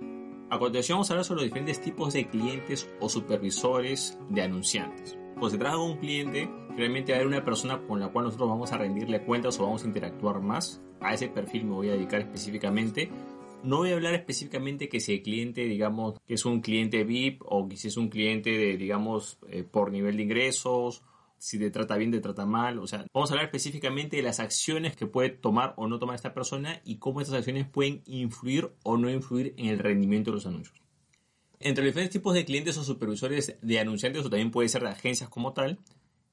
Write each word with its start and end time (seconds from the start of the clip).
A 0.52 0.58
continuación 0.58 0.96
vamos 0.96 1.12
a 1.12 1.14
hablar 1.14 1.26
sobre 1.26 1.42
los 1.42 1.46
diferentes 1.46 1.80
tipos 1.80 2.12
de 2.12 2.28
clientes 2.28 2.90
o 3.00 3.08
supervisores 3.08 4.18
de 4.30 4.42
anunciantes. 4.42 5.16
Cuando 5.34 5.52
se 5.52 5.58
trata 5.60 5.78
de 5.78 5.84
un 5.84 5.98
cliente, 5.98 6.50
realmente 6.76 7.14
hay 7.14 7.24
una 7.24 7.46
persona 7.46 7.80
con 7.86 8.00
la 8.00 8.08
cual 8.08 8.26
nosotros 8.26 8.50
vamos 8.50 8.72
a 8.72 8.80
rendirle 8.80 9.22
cuentas 9.22 9.60
o 9.60 9.64
vamos 9.66 9.84
a 9.84 9.88
interactuar 9.88 10.42
más. 10.42 10.82
A 11.02 11.14
ese 11.14 11.28
perfil 11.28 11.66
me 11.66 11.76
voy 11.76 11.90
a 11.90 11.92
dedicar 11.92 12.22
específicamente. 12.22 13.12
No 13.62 13.78
voy 13.78 13.92
a 13.92 13.94
hablar 13.94 14.16
específicamente 14.16 14.90
que 14.90 15.00
si 15.00 15.14
el 15.14 15.22
cliente, 15.22 15.66
digamos, 15.66 16.20
que 16.28 16.34
es 16.34 16.44
un 16.46 16.62
cliente 16.62 17.04
VIP 17.04 17.44
o 17.46 17.70
que 17.70 17.78
si 17.78 17.90
es 17.90 17.98
un 17.98 18.10
cliente 18.10 18.50
de, 18.50 18.76
digamos, 18.76 19.38
eh, 19.50 19.64
por 19.64 19.92
nivel 19.92 20.18
de 20.18 20.24
ingresos 20.24 21.04
si 21.40 21.58
te 21.58 21.72
trata 21.72 21.96
bien, 21.96 22.12
te 22.12 22.20
trata 22.20 22.46
mal. 22.46 22.78
O 22.80 22.88
sea, 22.88 23.06
vamos 23.14 23.32
a 23.32 23.34
hablar 23.34 23.46
específicamente 23.46 24.18
de 24.18 24.24
las 24.24 24.40
acciones 24.40 24.96
que 24.96 25.08
puede 25.08 25.30
tomar 25.30 25.74
o 25.78 25.88
no 25.88 25.98
tomar 25.98 26.16
esta 26.16 26.34
persona 26.34 26.82
y 26.84 26.98
cómo 26.98 27.22
estas 27.22 27.38
acciones 27.38 27.68
pueden 27.68 28.04
influir 28.06 28.72
o 28.84 28.98
no 28.98 29.10
influir 29.10 29.56
en 29.58 29.68
el 29.68 29.80
rendimiento 29.80 30.32
de 30.32 30.36
los 30.36 30.46
anuncios. 30.46 30.80
Entre 31.60 31.84
los 31.84 31.92
diferentes 31.92 32.14
tipos 32.14 32.34
de 32.34 32.46
clientes 32.46 32.78
o 32.78 32.84
supervisores 32.84 33.58
de 33.62 33.80
anunciantes 33.80 34.26
o 34.26 34.30
también 34.30 34.52
puede 34.52 34.70
ser 34.70 34.84
de 34.84 34.90
agencias 34.90 35.30
como 35.30 35.54
tal, 35.54 35.80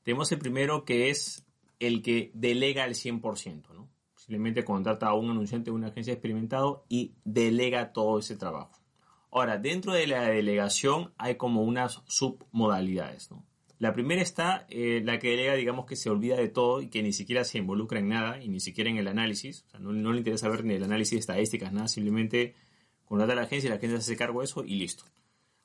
tenemos 0.02 0.30
el 0.30 0.38
primero 0.38 0.84
que 0.84 1.10
es 1.10 1.44
el 1.80 2.02
que 2.02 2.30
delega 2.34 2.84
al 2.84 2.94
100%, 2.94 3.74
¿no? 3.74 3.88
Simplemente 4.16 4.64
contrata 4.64 5.08
a 5.08 5.14
un 5.14 5.30
anunciante 5.30 5.70
de 5.70 5.76
una 5.76 5.88
agencia 5.88 6.12
experimentado 6.12 6.84
y 6.88 7.14
delega 7.24 7.92
todo 7.92 8.18
ese 8.18 8.36
trabajo. 8.36 8.72
Ahora, 9.30 9.58
dentro 9.58 9.92
de 9.92 10.06
la 10.06 10.22
delegación 10.22 11.12
hay 11.18 11.36
como 11.36 11.62
unas 11.62 12.02
submodalidades, 12.06 13.30
¿no? 13.30 13.44
La 13.78 13.92
primera 13.92 14.22
está 14.22 14.66
eh, 14.70 15.02
la 15.04 15.18
que 15.18 15.30
delega, 15.30 15.54
digamos, 15.54 15.84
que 15.84 15.96
se 15.96 16.08
olvida 16.08 16.36
de 16.36 16.48
todo 16.48 16.80
y 16.80 16.88
que 16.88 17.02
ni 17.02 17.12
siquiera 17.12 17.44
se 17.44 17.58
involucra 17.58 17.98
en 17.98 18.08
nada 18.08 18.42
y 18.42 18.48
ni 18.48 18.60
siquiera 18.60 18.88
en 18.88 18.96
el 18.96 19.06
análisis. 19.06 19.64
O 19.66 19.70
sea, 19.70 19.80
no, 19.80 20.12
le 20.12 20.18
interesa 20.18 20.48
ver 20.48 20.64
ni 20.64 20.74
el 20.74 20.84
análisis 20.84 21.12
de 21.12 21.20
estadísticas, 21.20 21.72
nada, 21.72 21.88
simplemente 21.88 22.54
contrata 23.04 23.34
a 23.34 23.36
la 23.36 23.42
agencia 23.42 23.68
y 23.68 23.70
la 23.70 23.76
agencia 23.76 24.00
se 24.00 24.12
hace 24.12 24.16
cargo 24.16 24.40
de 24.40 24.46
eso 24.46 24.64
y 24.64 24.76
listo. 24.76 25.04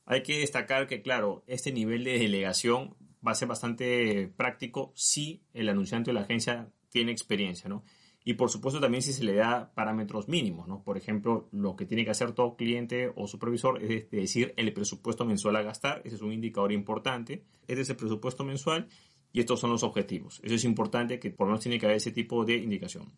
Hay 0.05 0.23
que 0.23 0.39
destacar 0.39 0.87
que, 0.87 1.01
claro, 1.01 1.43
este 1.47 1.71
nivel 1.71 2.03
de 2.03 2.19
delegación 2.19 2.95
va 3.25 3.31
a 3.31 3.35
ser 3.35 3.47
bastante 3.47 4.27
práctico 4.35 4.91
si 4.95 5.43
el 5.53 5.69
anunciante 5.69 6.11
o 6.11 6.13
la 6.13 6.21
agencia 6.21 6.69
tiene 6.89 7.11
experiencia, 7.11 7.69
¿no? 7.69 7.83
Y 8.23 8.33
por 8.35 8.49
supuesto 8.49 8.79
también 8.79 9.01
si 9.01 9.13
se 9.13 9.23
le 9.23 9.35
da 9.35 9.73
parámetros 9.73 10.27
mínimos, 10.27 10.67
¿no? 10.67 10.83
Por 10.83 10.97
ejemplo, 10.97 11.49
lo 11.51 11.75
que 11.75 11.85
tiene 11.85 12.05
que 12.05 12.11
hacer 12.11 12.33
todo 12.33 12.55
cliente 12.55 13.11
o 13.15 13.27
supervisor 13.27 13.81
es 13.83 14.09
decir 14.11 14.53
el 14.57 14.71
presupuesto 14.73 15.25
mensual 15.25 15.55
a 15.55 15.63
gastar. 15.63 16.01
Ese 16.05 16.15
es 16.15 16.21
un 16.21 16.31
indicador 16.31 16.71
importante. 16.71 17.43
Este 17.67 17.81
es 17.81 17.89
el 17.89 17.95
presupuesto 17.95 18.43
mensual 18.43 18.87
y 19.33 19.39
estos 19.39 19.59
son 19.59 19.71
los 19.71 19.83
objetivos. 19.83 20.39
Eso 20.43 20.55
es 20.55 20.63
importante 20.65 21.19
que 21.19 21.31
por 21.31 21.47
lo 21.47 21.53
menos 21.53 21.63
tiene 21.63 21.79
que 21.79 21.85
haber 21.87 21.97
ese 21.97 22.11
tipo 22.11 22.45
de 22.45 22.57
indicación. 22.57 23.11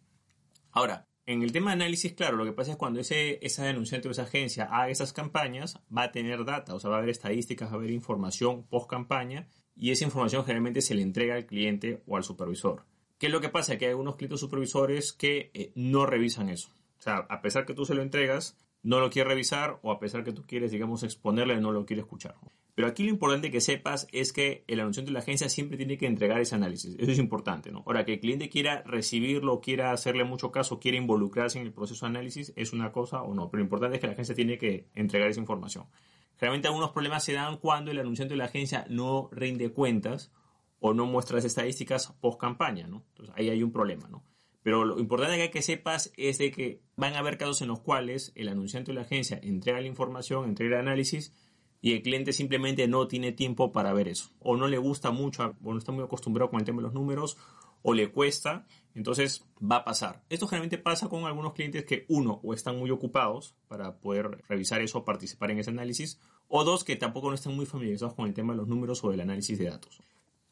Ahora, 0.72 1.08
en 1.26 1.42
el 1.42 1.52
tema 1.52 1.72
de 1.72 1.84
análisis, 1.84 2.14
claro, 2.14 2.36
lo 2.36 2.46
que 2.46 2.52
pasa 2.52 2.72
es 2.72 2.78
cuando 2.78 3.00
ese, 3.00 3.40
esa 3.46 3.64
denunciante 3.64 4.08
o 4.08 4.12
esa 4.12 4.24
agencia 4.24 4.66
haga 4.66 4.90
esas 4.90 5.14
campañas, 5.14 5.80
va 5.96 6.04
a 6.04 6.12
tener 6.12 6.44
data, 6.44 6.76
o 6.76 6.80
sea, 6.80 6.90
va 6.90 6.98
a 6.98 7.00
haber 7.00 7.12
estadísticas, 7.12 7.70
va 7.70 7.74
a 7.74 7.78
haber 7.78 7.92
información 7.92 8.64
post 8.68 8.90
campaña 8.90 9.48
y 9.76 9.92
esa 9.92 10.04
información 10.04 10.44
generalmente 10.44 10.82
se 10.82 10.96
le 10.96 11.02
entrega 11.02 11.36
al 11.36 11.46
cliente 11.46 12.04
o 12.08 12.18
al 12.18 12.24
supervisor. 12.24 12.86
¿Qué 13.18 13.28
es 13.28 13.32
lo 13.32 13.42
que 13.42 13.50
pasa? 13.50 13.78
Que 13.78 13.86
hay 13.86 13.92
algunos 13.92 14.16
clientes 14.16 14.40
supervisores 14.40 15.14
que 15.14 15.52
eh, 15.54 15.72
no 15.76 16.06
revisan 16.06 16.50
eso. 16.50 16.70
O 17.00 17.02
sea, 17.02 17.18
a 17.30 17.42
pesar 17.42 17.66
que 17.66 17.74
tú 17.74 17.86
se 17.86 17.96
lo 17.96 18.02
entregas, 18.02 18.58
no 18.82 19.00
lo 19.00 19.10
quiere 19.10 19.30
revisar 19.30 19.80
o 19.82 19.92
a 19.92 20.00
pesar 20.00 20.24
que 20.24 20.34
tú 20.34 20.44
quieres, 20.46 20.72
digamos, 20.72 21.04
exponerle, 21.04 21.60
no 21.60 21.72
lo 21.72 21.86
quiere 21.86 22.02
escuchar. 22.02 22.36
Pero 22.76 22.88
aquí 22.88 23.04
lo 23.04 23.12
importante 23.12 23.52
que 23.52 23.62
sepas 23.62 24.08
es 24.12 24.34
que 24.34 24.64
el 24.68 24.80
anunciante 24.80 25.10
de 25.10 25.14
la 25.14 25.20
agencia 25.20 25.48
siempre 25.48 25.78
tiene 25.78 25.98
que 25.98 26.08
entregar 26.08 26.42
ese 26.42 26.56
análisis. 26.56 26.96
Eso 26.98 27.12
es 27.12 27.20
importante, 27.20 27.72
¿no? 27.72 27.84
Ahora, 27.86 28.04
que 28.04 28.14
el 28.14 28.20
cliente 28.20 28.50
quiera 28.50 28.82
recibirlo, 28.84 29.62
quiera 29.62 29.92
hacerle 29.92 30.24
mucho 30.24 30.52
caso, 30.52 30.80
quiera 30.80 30.98
involucrarse 30.98 31.60
en 31.60 31.68
el 31.68 31.74
proceso 31.74 32.06
de 32.06 32.10
análisis, 32.10 32.52
es 32.56 32.74
una 32.74 32.92
cosa 32.92 33.22
o 33.22 33.36
no. 33.36 33.50
Pero 33.50 33.60
lo 33.60 33.66
importante 33.66 33.98
es 33.98 34.02
que 34.02 34.08
la 34.08 34.14
agencia 34.14 34.34
tiene 34.34 34.58
que 34.58 34.88
entregar 34.96 35.30
esa 35.30 35.40
información. 35.40 35.86
Generalmente 36.38 36.68
algunos 36.68 36.92
problemas 36.92 37.24
se 37.24 37.34
dan 37.34 37.58
cuando 37.58 37.92
el 37.92 38.00
anunciante 38.00 38.34
de 38.34 38.40
la 38.40 38.46
agencia 38.46 38.86
no 38.90 39.30
rinde 39.32 39.72
cuentas 39.72 40.32
o 40.86 40.94
no 40.94 41.06
muestra 41.06 41.38
las 41.38 41.46
estadísticas 41.46 42.14
post 42.20 42.38
campaña, 42.38 42.88
¿no? 42.88 43.06
Entonces 43.12 43.34
ahí 43.38 43.50
hay 43.50 43.64
un 43.64 43.72
problema, 43.72 44.10
¿no? 44.10 44.22
Pero 44.64 44.84
lo 44.84 45.00
importante 45.00 45.38
que, 45.38 45.50
que 45.50 45.62
sepas 45.62 46.12
es 46.18 46.38
de 46.40 46.52
que 46.52 46.82
van 46.98 47.14
a 47.14 47.20
haber 47.20 47.38
casos 47.38 47.62
en 47.62 47.70
los 47.70 47.80
cuales 47.80 48.34
el 48.36 48.50
anunciante 48.50 48.92
de 48.92 48.96
la 48.96 49.04
agencia 49.04 49.40
entrega 49.42 49.80
la 49.80 49.88
información, 49.88 50.44
entrega 50.44 50.76
el 50.76 50.88
análisis 50.88 51.34
y 51.80 51.94
el 51.94 52.02
cliente 52.02 52.34
simplemente 52.34 52.86
no 52.90 53.08
tiene 53.08 53.32
tiempo 53.32 53.72
para 53.72 53.94
ver 53.94 54.10
eso. 54.10 54.32
O 54.40 54.58
no 54.58 54.68
le 54.68 54.78
gusta 54.78 55.12
mucho, 55.12 55.56
o 55.64 55.72
no 55.72 55.78
está 55.78 55.94
muy 55.94 56.04
acostumbrado 56.04 56.50
con 56.50 56.60
el 56.60 56.66
tema 56.66 56.80
de 56.80 56.84
los 56.84 56.94
números, 56.94 57.38
o 57.82 57.94
le 57.94 58.12
cuesta, 58.12 58.66
entonces 58.94 59.46
va 59.60 59.78
a 59.78 59.86
pasar. 59.86 60.22
Esto 60.28 60.48
generalmente 60.48 60.80
pasa 60.80 61.08
con 61.08 61.24
algunos 61.24 61.54
clientes 61.54 61.86
que 61.86 62.06
uno, 62.10 62.42
o 62.44 62.54
están 62.54 62.78
muy 62.78 62.92
ocupados 62.92 63.56
para 63.70 64.02
poder 64.02 64.44
revisar 64.50 64.82
eso 64.82 64.98
o 64.98 65.06
participar 65.06 65.52
en 65.52 65.60
ese 65.60 65.70
análisis, 65.70 66.20
o 66.50 66.66
dos, 66.66 66.84
que 66.84 66.98
tampoco 66.98 67.30
no 67.30 67.36
están 67.36 67.56
muy 67.56 67.66
familiarizados 67.66 68.16
con 68.16 68.28
el 68.28 68.34
tema 68.34 68.52
de 68.52 68.58
los 68.58 68.68
números 68.68 69.02
o 69.06 69.12
del 69.12 69.22
análisis 69.22 69.58
de 69.58 69.70
datos. 69.70 70.02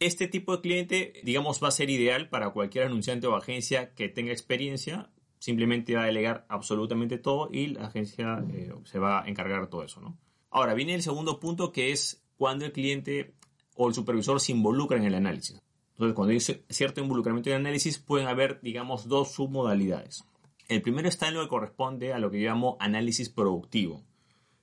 Este 0.01 0.27
tipo 0.27 0.55
de 0.55 0.61
cliente, 0.63 1.13
digamos, 1.23 1.61
va 1.63 1.67
a 1.67 1.71
ser 1.71 1.91
ideal 1.91 2.27
para 2.27 2.49
cualquier 2.49 2.85
anunciante 2.85 3.27
o 3.27 3.35
agencia 3.35 3.93
que 3.93 4.09
tenga 4.09 4.31
experiencia. 4.31 5.11
Simplemente 5.37 5.93
va 5.93 6.01
a 6.01 6.05
delegar 6.07 6.43
absolutamente 6.49 7.19
todo 7.19 7.49
y 7.51 7.67
la 7.67 7.85
agencia 7.85 8.43
eh, 8.51 8.73
se 8.83 8.97
va 8.97 9.21
a 9.21 9.27
encargar 9.27 9.61
de 9.61 9.67
todo 9.67 9.83
eso, 9.83 10.01
¿no? 10.01 10.17
Ahora, 10.49 10.73
viene 10.73 10.95
el 10.95 11.03
segundo 11.03 11.39
punto 11.39 11.71
que 11.71 11.91
es 11.91 12.23
cuando 12.35 12.65
el 12.65 12.71
cliente 12.71 13.35
o 13.75 13.89
el 13.89 13.93
supervisor 13.93 14.41
se 14.41 14.53
involucra 14.53 14.97
en 14.97 15.03
el 15.03 15.13
análisis. 15.13 15.61
Entonces, 15.91 16.15
cuando 16.15 16.33
hay 16.33 16.39
cierto 16.39 16.99
involucramiento 16.99 17.51
en 17.51 17.57
el 17.57 17.61
análisis, 17.61 17.99
pueden 17.99 18.27
haber, 18.27 18.59
digamos, 18.61 19.07
dos 19.07 19.33
submodalidades. 19.33 20.23
El 20.67 20.81
primero 20.81 21.09
está 21.09 21.27
en 21.27 21.35
lo 21.35 21.43
que 21.43 21.47
corresponde 21.47 22.11
a 22.11 22.17
lo 22.17 22.31
que 22.31 22.39
llamo 22.39 22.75
análisis 22.79 23.29
productivo, 23.29 24.01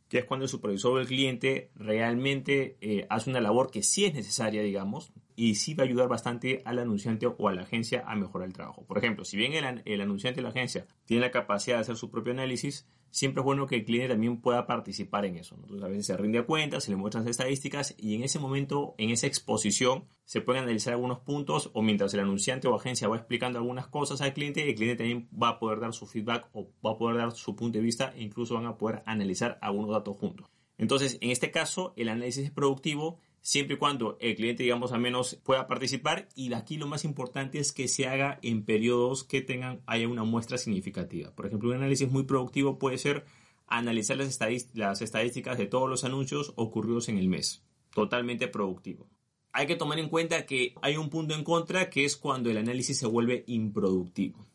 que 0.09 0.19
es 0.19 0.25
cuando 0.25 0.47
el 0.47 0.51
supervisor 0.51 0.95
o 0.95 1.01
el 1.01 1.07
cliente 1.07 1.71
realmente 1.77 2.77
eh, 2.81 3.07
hace 3.09 3.31
una 3.31 3.41
labor 3.41 3.71
que 3.71 3.85
sí 3.85 4.05
es 4.05 4.15
necesaria, 4.15 4.63
digamos, 4.63 5.13
y 5.39 5.55
sí 5.55 5.75
va 5.75 5.85
a 5.85 5.87
ayudar 5.87 6.09
bastante 6.09 6.63
al 6.65 6.81
anunciante 6.81 7.29
o 7.29 7.49
a 7.49 7.53
la 7.53 7.63
agencia 7.63 8.03
a 8.09 8.17
mejorar 8.17 8.49
el 8.49 8.55
trabajo. 8.55 8.85
Por 8.85 8.99
ejemplo, 8.99 9.25
si 9.25 9.37
bien 9.37 9.53
el, 9.85 10.01
anunciante 10.01 10.41
o 10.41 10.43
la 10.43 10.49
agencia 10.49 10.89
tiene 11.05 11.21
la 11.21 11.31
capacidad 11.31 11.77
de 11.77 11.83
hacer 11.83 11.97
su 11.97 12.11
propio 12.11 12.33
análisis, 12.33 12.89
siempre 13.11 13.43
es 13.43 13.45
bueno 13.45 13.69
que 13.69 13.77
el 13.77 13.85
cliente 13.85 14.09
también 14.09 14.41
pueda 14.41 14.67
participar 14.67 15.27
en 15.27 15.37
eso. 15.37 15.55
Entonces, 15.55 15.85
a 15.85 15.87
veces 15.87 16.07
se 16.07 16.17
rinde 16.17 16.41
a 16.41 16.43
cuenta, 16.45 16.81
se 16.81 16.91
le 16.91 16.97
muestran 16.97 17.29
estadísticas 17.29 17.95
y 17.97 18.17
en 18.17 18.25
ese 18.25 18.41
momento, 18.41 18.97
en 18.99 19.11
esa 19.11 19.29
exposición, 19.29 20.09
se 20.25 20.41
pueden 20.41 20.65
analizar 20.65 20.95
algunos 20.95 21.21
puntos 21.21 21.71
o 21.73 21.83
mientras 21.83 22.13
el 22.15 22.21
anunciante 22.21 22.67
o 22.67 22.75
agencia 22.75 23.07
va 23.07 23.15
explicando 23.15 23.61
algunas 23.61 23.87
cosas 23.87 24.21
al 24.23 24.35
cliente, 24.35 24.69
el 24.69 24.75
cliente 24.75 25.05
también 25.05 25.29
va 25.41 25.51
a 25.51 25.59
poder 25.61 25.79
dar 25.79 25.93
su 25.93 26.07
feedback 26.07 26.49
o 26.53 26.73
va 26.85 26.95
a 26.95 26.99
poder 26.99 27.17
dar 27.17 27.31
su 27.31 27.55
punto 27.55 27.79
de 27.79 27.85
vista 27.85 28.13
e 28.17 28.25
incluso 28.25 28.57
van 28.57 28.67
a 28.67 28.77
poder 28.77 29.05
analizar 29.07 29.57
algunos 29.63 29.93
datos 29.93 30.17
juntos. 30.17 30.49
Entonces, 30.79 31.17
en 31.21 31.31
este 31.31 31.53
caso, 31.53 31.93
el 31.97 32.09
análisis 32.09 32.47
es 32.47 32.51
productivo 32.51 33.21
siempre 33.41 33.77
y 33.77 33.79
cuando 33.79 34.17
el 34.21 34.37
cliente, 34.37 34.63
digamos, 34.63 34.93
al 34.93 35.01
menos 35.01 35.39
pueda 35.43 35.67
participar. 35.67 36.29
Y 36.35 36.53
aquí 36.53 36.77
lo 36.77 36.87
más 36.87 37.05
importante 37.05 37.59
es 37.59 37.73
que 37.73 37.89
se 37.89 38.07
haga 38.07 38.39
en 38.43 38.65
periodos 38.65 39.25
que 39.25 39.41
tengan, 39.41 39.81
haya 39.87 40.09
una 40.09 40.25
muestra 40.25 40.59
significativa. 40.59 41.35
Por 41.35 41.47
ejemplo, 41.47 41.71
un 41.71 41.77
análisis 41.77 42.11
muy 42.11 42.25
productivo 42.25 42.79
puede 42.79 42.99
ser 42.99 43.25
analizar 43.67 44.17
las, 44.17 45.03
estadísticas 45.03 45.59
de 45.59 45.67
todos 45.67 45.89
los 45.89 46.05
anuncios 46.05 46.53
ocurridos 46.57 47.09
en 47.09 47.19
el 47.19 47.29
mes. 47.29 47.63
Totalmente 47.95 48.49
productivo. 48.49 49.09
Hay 49.53 49.67
que 49.67 49.77
tomar 49.77 49.99
en 49.99 50.09
cuenta 50.09 50.47
que 50.47 50.75
hay 50.83 50.97
un 50.97 51.11
punto 51.11 51.35
en 51.35 51.45
contra 51.45 51.91
que 51.91 52.05
es 52.05 52.17
cuando 52.17 52.51
el 52.51 52.59
análisis 52.59 52.99
se 52.99 53.07
vuelve 53.07 53.45
improductivo. 53.47 54.47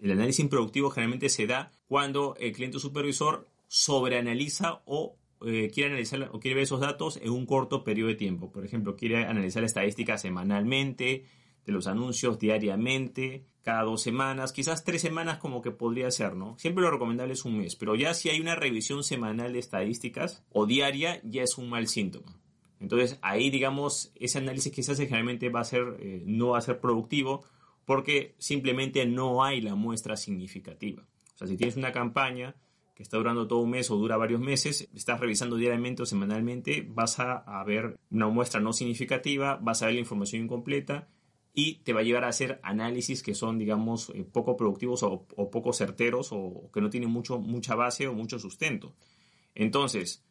El 0.00 0.12
análisis 0.12 0.40
improductivo 0.40 0.90
generalmente 0.90 1.28
se 1.28 1.46
da 1.46 1.72
cuando 1.86 2.36
el 2.38 2.52
cliente 2.52 2.78
supervisor 2.78 3.46
sobreanaliza 3.68 4.82
o 4.84 5.16
eh, 5.46 5.70
quiere 5.72 5.90
analizar 5.90 6.30
o 6.32 6.40
quiere 6.40 6.56
ver 6.56 6.64
esos 6.64 6.80
datos 6.80 7.18
en 7.22 7.30
un 7.30 7.46
corto 7.46 7.84
periodo 7.84 8.08
de 8.08 8.14
tiempo. 8.14 8.50
Por 8.50 8.64
ejemplo, 8.64 8.96
quiere 8.96 9.24
analizar 9.24 9.64
estadísticas 9.64 10.22
semanalmente, 10.22 11.24
de 11.66 11.72
los 11.72 11.86
anuncios 11.86 12.38
diariamente, 12.38 13.46
cada 13.62 13.82
dos 13.82 14.02
semanas, 14.02 14.52
quizás 14.52 14.84
tres 14.84 15.00
semanas 15.00 15.38
como 15.38 15.62
que 15.62 15.70
podría 15.70 16.10
ser, 16.10 16.36
¿no? 16.36 16.58
Siempre 16.58 16.84
lo 16.84 16.90
recomendable 16.90 17.32
es 17.32 17.44
un 17.44 17.56
mes, 17.56 17.76
pero 17.76 17.94
ya 17.94 18.12
si 18.12 18.28
hay 18.28 18.40
una 18.40 18.54
revisión 18.54 19.02
semanal 19.02 19.54
de 19.54 19.58
estadísticas 19.60 20.44
o 20.52 20.66
diaria, 20.66 21.20
ya 21.24 21.42
es 21.42 21.56
un 21.56 21.70
mal 21.70 21.88
síntoma. 21.88 22.38
Entonces 22.80 23.18
ahí, 23.22 23.48
digamos, 23.48 24.12
ese 24.16 24.38
análisis 24.38 24.88
hace 24.90 25.06
generalmente 25.06 25.48
va 25.48 25.60
a 25.60 25.64
ser, 25.64 25.96
eh, 26.00 26.22
no 26.26 26.48
va 26.48 26.58
a 26.58 26.62
ser 26.62 26.80
productivo 26.80 27.44
porque 27.86 28.34
simplemente 28.38 29.06
no 29.06 29.42
hay 29.42 29.62
la 29.62 29.74
muestra 29.74 30.16
significativa. 30.16 31.06
O 31.34 31.38
sea, 31.38 31.46
si 31.46 31.56
tienes 31.56 31.76
una 31.76 31.92
campaña 31.92 32.54
que 32.94 33.02
está 33.02 33.16
durando 33.16 33.48
todo 33.48 33.60
un 33.60 33.70
mes 33.70 33.90
o 33.90 33.96
dura 33.96 34.16
varios 34.16 34.40
meses, 34.40 34.88
estás 34.94 35.18
revisando 35.18 35.56
diariamente 35.56 36.02
o 36.02 36.06
semanalmente, 36.06 36.86
vas 36.88 37.18
a, 37.18 37.62
ver 37.64 37.98
una 38.10 38.28
muestra 38.28 38.60
no 38.60 38.72
significativa, 38.72 39.58
vas 39.60 39.82
a 39.82 39.86
ver 39.86 39.96
la 39.96 40.00
información 40.00 40.44
incompleta 40.44 41.08
y 41.52 41.76
te 41.84 41.92
va 41.92 42.00
a 42.00 42.04
llevar 42.04 42.24
a 42.24 42.28
hacer 42.28 42.60
análisis 42.62 43.22
que 43.22 43.34
son, 43.34 43.58
digamos, 43.58 44.10
eh, 44.14 44.24
poco 44.24 44.56
productivos 44.56 45.02
o, 45.02 45.26
poco 45.26 45.72
certeros 45.72 46.30
o 46.32 46.70
que 46.72 46.80
no 46.80 46.90
tienen 46.90 47.10
mucho, 47.10 47.38
mucha 47.38 47.74
base 47.74 48.06
o 48.06 48.14
mucho 48.14 48.38
sustento. 48.38 48.94
Entonces, 49.54 50.24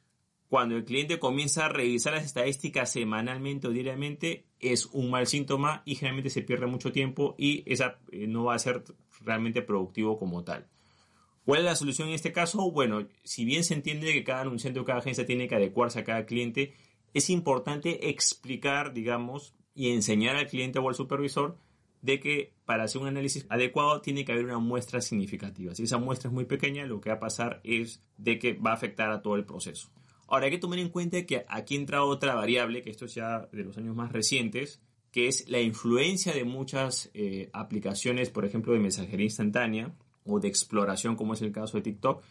cuando 0.48 0.76
el 0.76 0.86
cliente 0.86 1.20
comienza 1.20 1.66
a 1.66 1.70
revisar 1.70 2.14
las 2.14 2.26
estadísticas 2.26 2.92
semanalmente 2.92 3.68
o 3.68 3.72
diariamente, 3.72 4.46
es 4.60 4.86
un 4.88 5.10
mal 5.10 5.28
síntoma 5.28 5.82
y 5.86 5.96
generalmente 5.96 6.30
se 6.30 6.44
pierde 6.44 6.68
mucho 6.68 6.92
tiempo 6.92 7.36
y 7.38 7.64
esa 7.66 8.00
eh, 8.12 8.28
no 8.28 8.46
va 8.46 8.56
a 8.56 8.60
ser 8.60 8.84
realmente 9.22 9.62
productivo 9.62 10.18
como 10.18 10.44
tal. 10.44 10.68
¿Cuál 11.46 11.60
es 11.60 11.66
la 11.66 11.76
solución 11.76 12.08
en 12.08 12.14
este 12.14 12.32
caso? 12.32 12.72
Bueno, 12.72 13.08
si 13.24 13.44
bien 13.44 13.64
se 13.64 13.74
entiende 13.74 14.14
que 14.14 14.24
cada 14.24 14.42
anunciante 14.42 14.80
o 14.80 14.86
cada 14.86 15.00
agencia 15.00 15.26
tiene 15.26 15.48
que 15.48 15.56
adecuarse 15.56 16.00
a 16.00 16.04
cada 16.04 16.26
cliente, 16.26 16.74
es 17.14 17.30
importante 17.30 18.10
explicar, 18.10 18.94
digamos, 18.94 19.54
y 19.76 19.92
enseñar 19.92 20.36
al 20.36 20.48
cliente 20.48 20.80
o 20.80 20.88
al 20.88 20.96
supervisor 20.96 21.58
de 22.02 22.20
que 22.20 22.54
para 22.66 22.84
hacer 22.84 23.02
un 23.02 23.08
análisis 23.08 23.46
adecuado 23.50 24.02
tiene 24.02 24.26
que 24.26 24.34
haber 24.34 24.46
una 24.46 24.60
muestra 24.60 25.02
significativa. 25.02 25.74
Si 25.74 25.84
esa 25.84 25.98
muestra 25.98 26.30
es 26.30 26.34
muy 26.34 26.46
pequeña, 26.46 26.86
lo 26.86 27.02
que 27.02 27.10
va 27.10 27.16
a 27.16 27.20
pasar 27.20 27.62
es 27.64 28.04
de 28.18 28.40
que 28.40 28.54
va 28.54 28.72
a 28.72 28.76
afectar 28.76 29.10
a 29.12 29.22
todo 29.22 29.36
el 29.36 29.46
proceso. 29.46 29.90
Ahora 30.28 30.46
hay 30.46 30.52
que 30.52 30.58
tomar 30.58 30.80
en 30.80 30.90
cuenta 30.90 31.26
que 31.26 31.46
aquí 31.48 31.76
entra 31.76 32.04
otra 32.04 32.36
variable, 32.36 32.82
que 32.82 32.90
esto 32.90 33.06
es 33.06 33.16
ya 33.16 33.48
de 33.52 33.64
los 33.64 33.78
años 33.78 33.96
más 33.96 34.12
recientes, 34.12 34.82
que 35.12 35.28
es 35.28 35.48
la 35.48 35.62
influencia 35.62 36.34
de 36.34 36.44
muchas 36.44 37.10
eh, 37.14 37.50
aplicaciones, 37.54 38.30
por 38.30 38.46
ejemplo, 38.46 38.74
de 38.74 38.80
mensajería 38.80 39.26
instantánea, 39.26 39.94
o 40.26 40.40
de 40.40 40.48
exploración, 40.48 41.16
como 41.16 41.34
es 41.34 41.42
el 41.42 41.52
caso 41.52 41.78
de 41.78 41.84
TikTok, 41.84 42.24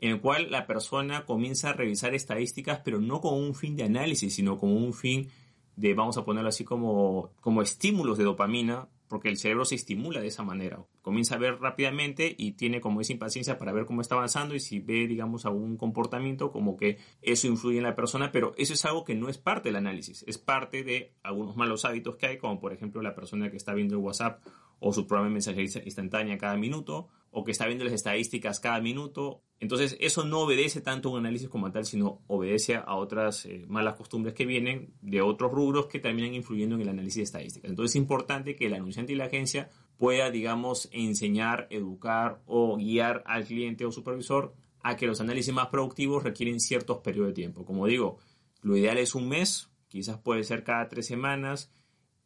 en 0.00 0.12
el 0.12 0.20
cual 0.20 0.50
la 0.50 0.66
persona 0.66 1.24
comienza 1.24 1.70
a 1.70 1.72
revisar 1.72 2.14
estadísticas, 2.14 2.80
pero 2.84 3.00
no 3.00 3.20
con 3.20 3.34
un 3.34 3.54
fin 3.54 3.76
de 3.76 3.84
análisis, 3.84 4.34
sino 4.34 4.58
con 4.58 4.70
un 4.70 4.92
fin 4.92 5.28
de, 5.76 5.94
vamos 5.94 6.16
a 6.16 6.24
ponerlo 6.24 6.48
así, 6.48 6.64
como, 6.64 7.30
como 7.40 7.62
estímulos 7.62 8.18
de 8.18 8.24
dopamina 8.24 8.88
porque 9.08 9.28
el 9.28 9.38
cerebro 9.38 9.64
se 9.64 9.74
estimula 9.74 10.20
de 10.20 10.28
esa 10.28 10.42
manera. 10.42 10.84
Comienza 11.02 11.34
a 11.34 11.38
ver 11.38 11.58
rápidamente 11.58 12.34
y 12.36 12.52
tiene 12.52 12.80
como 12.80 13.00
esa 13.00 13.12
impaciencia 13.12 13.58
para 13.58 13.72
ver 13.72 13.86
cómo 13.86 14.02
está 14.02 14.14
avanzando 14.14 14.54
y 14.54 14.60
si 14.60 14.80
ve, 14.80 15.06
digamos, 15.06 15.46
algún 15.46 15.76
comportamiento, 15.76 16.52
como 16.52 16.76
que 16.76 16.98
eso 17.22 17.46
influye 17.46 17.78
en 17.78 17.84
la 17.84 17.96
persona, 17.96 18.30
pero 18.30 18.54
eso 18.56 18.74
es 18.74 18.84
algo 18.84 19.04
que 19.04 19.14
no 19.14 19.28
es 19.28 19.38
parte 19.38 19.70
del 19.70 19.76
análisis, 19.76 20.24
es 20.28 20.38
parte 20.38 20.84
de 20.84 21.14
algunos 21.22 21.56
malos 21.56 21.84
hábitos 21.84 22.16
que 22.16 22.26
hay, 22.26 22.38
como 22.38 22.60
por 22.60 22.72
ejemplo 22.72 23.02
la 23.02 23.14
persona 23.14 23.50
que 23.50 23.56
está 23.56 23.74
viendo 23.74 23.96
el 23.96 24.02
WhatsApp 24.02 24.42
o 24.80 24.92
su 24.92 25.06
programa 25.06 25.28
de 25.28 25.34
mensajería 25.34 25.82
instantánea 25.84 26.38
cada 26.38 26.56
minuto, 26.56 27.08
o 27.30 27.44
que 27.44 27.52
está 27.52 27.66
viendo 27.66 27.84
las 27.84 27.92
estadísticas 27.92 28.60
cada 28.60 28.80
minuto. 28.80 29.42
Entonces, 29.60 29.96
eso 30.00 30.24
no 30.24 30.40
obedece 30.40 30.80
tanto 30.80 31.08
a 31.08 31.12
un 31.12 31.18
análisis 31.18 31.48
como 31.48 31.70
tal, 31.70 31.84
sino 31.84 32.22
obedece 32.26 32.76
a 32.76 32.94
otras 32.94 33.44
eh, 33.44 33.64
malas 33.68 33.94
costumbres 33.94 34.34
que 34.34 34.46
vienen 34.46 34.94
de 35.02 35.20
otros 35.20 35.52
rubros 35.52 35.86
que 35.86 35.98
terminan 35.98 36.34
influyendo 36.34 36.76
en 36.76 36.82
el 36.82 36.88
análisis 36.88 37.16
de 37.16 37.22
estadísticas. 37.24 37.70
Entonces, 37.70 37.92
es 37.92 37.96
importante 37.96 38.56
que 38.56 38.66
el 38.66 38.74
anunciante 38.74 39.12
y 39.12 39.16
la 39.16 39.26
agencia 39.26 39.68
pueda, 39.98 40.30
digamos, 40.30 40.88
enseñar, 40.92 41.66
educar 41.70 42.40
o 42.46 42.76
guiar 42.76 43.22
al 43.26 43.44
cliente 43.44 43.84
o 43.84 43.92
supervisor 43.92 44.54
a 44.82 44.96
que 44.96 45.06
los 45.06 45.20
análisis 45.20 45.52
más 45.52 45.68
productivos 45.68 46.22
requieren 46.22 46.60
ciertos 46.60 46.98
periodos 46.98 47.30
de 47.30 47.34
tiempo. 47.34 47.64
Como 47.64 47.86
digo, 47.86 48.18
lo 48.62 48.76
ideal 48.76 48.98
es 48.98 49.14
un 49.14 49.28
mes, 49.28 49.70
quizás 49.88 50.18
puede 50.18 50.44
ser 50.44 50.64
cada 50.64 50.88
tres 50.88 51.06
semanas, 51.06 51.72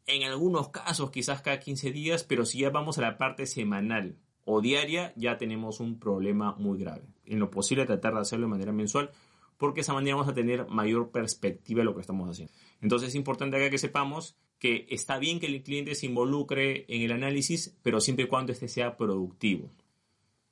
en 0.06 0.22
algunos 0.24 0.68
casos 0.68 1.10
quizás 1.10 1.42
cada 1.42 1.60
15 1.60 1.92
días, 1.92 2.24
pero 2.24 2.44
si 2.44 2.60
ya 2.60 2.70
vamos 2.70 2.98
a 2.98 3.02
la 3.02 3.18
parte 3.18 3.46
semanal, 3.46 4.16
o 4.44 4.60
diaria, 4.60 5.12
ya 5.16 5.38
tenemos 5.38 5.80
un 5.80 5.98
problema 5.98 6.54
muy 6.58 6.78
grave. 6.78 7.02
En 7.24 7.38
lo 7.38 7.50
posible 7.50 7.86
tratar 7.86 8.14
de 8.14 8.20
hacerlo 8.20 8.46
de 8.46 8.50
manera 8.50 8.72
mensual, 8.72 9.10
porque 9.56 9.76
de 9.76 9.82
esa 9.82 9.94
manera 9.94 10.16
vamos 10.16 10.30
a 10.30 10.34
tener 10.34 10.66
mayor 10.68 11.10
perspectiva 11.10 11.80
de 11.80 11.84
lo 11.84 11.94
que 11.94 12.00
estamos 12.00 12.28
haciendo. 12.28 12.52
Entonces 12.80 13.10
es 13.10 13.14
importante 13.14 13.56
acá 13.56 13.70
que 13.70 13.78
sepamos 13.78 14.36
que 14.58 14.86
está 14.90 15.18
bien 15.18 15.40
que 15.40 15.46
el 15.46 15.62
cliente 15.62 15.94
se 15.94 16.06
involucre 16.06 16.84
en 16.88 17.02
el 17.02 17.12
análisis, 17.12 17.76
pero 17.82 18.00
siempre 18.00 18.26
y 18.26 18.28
cuando 18.28 18.52
este 18.52 18.68
sea 18.68 18.96
productivo. 18.96 19.68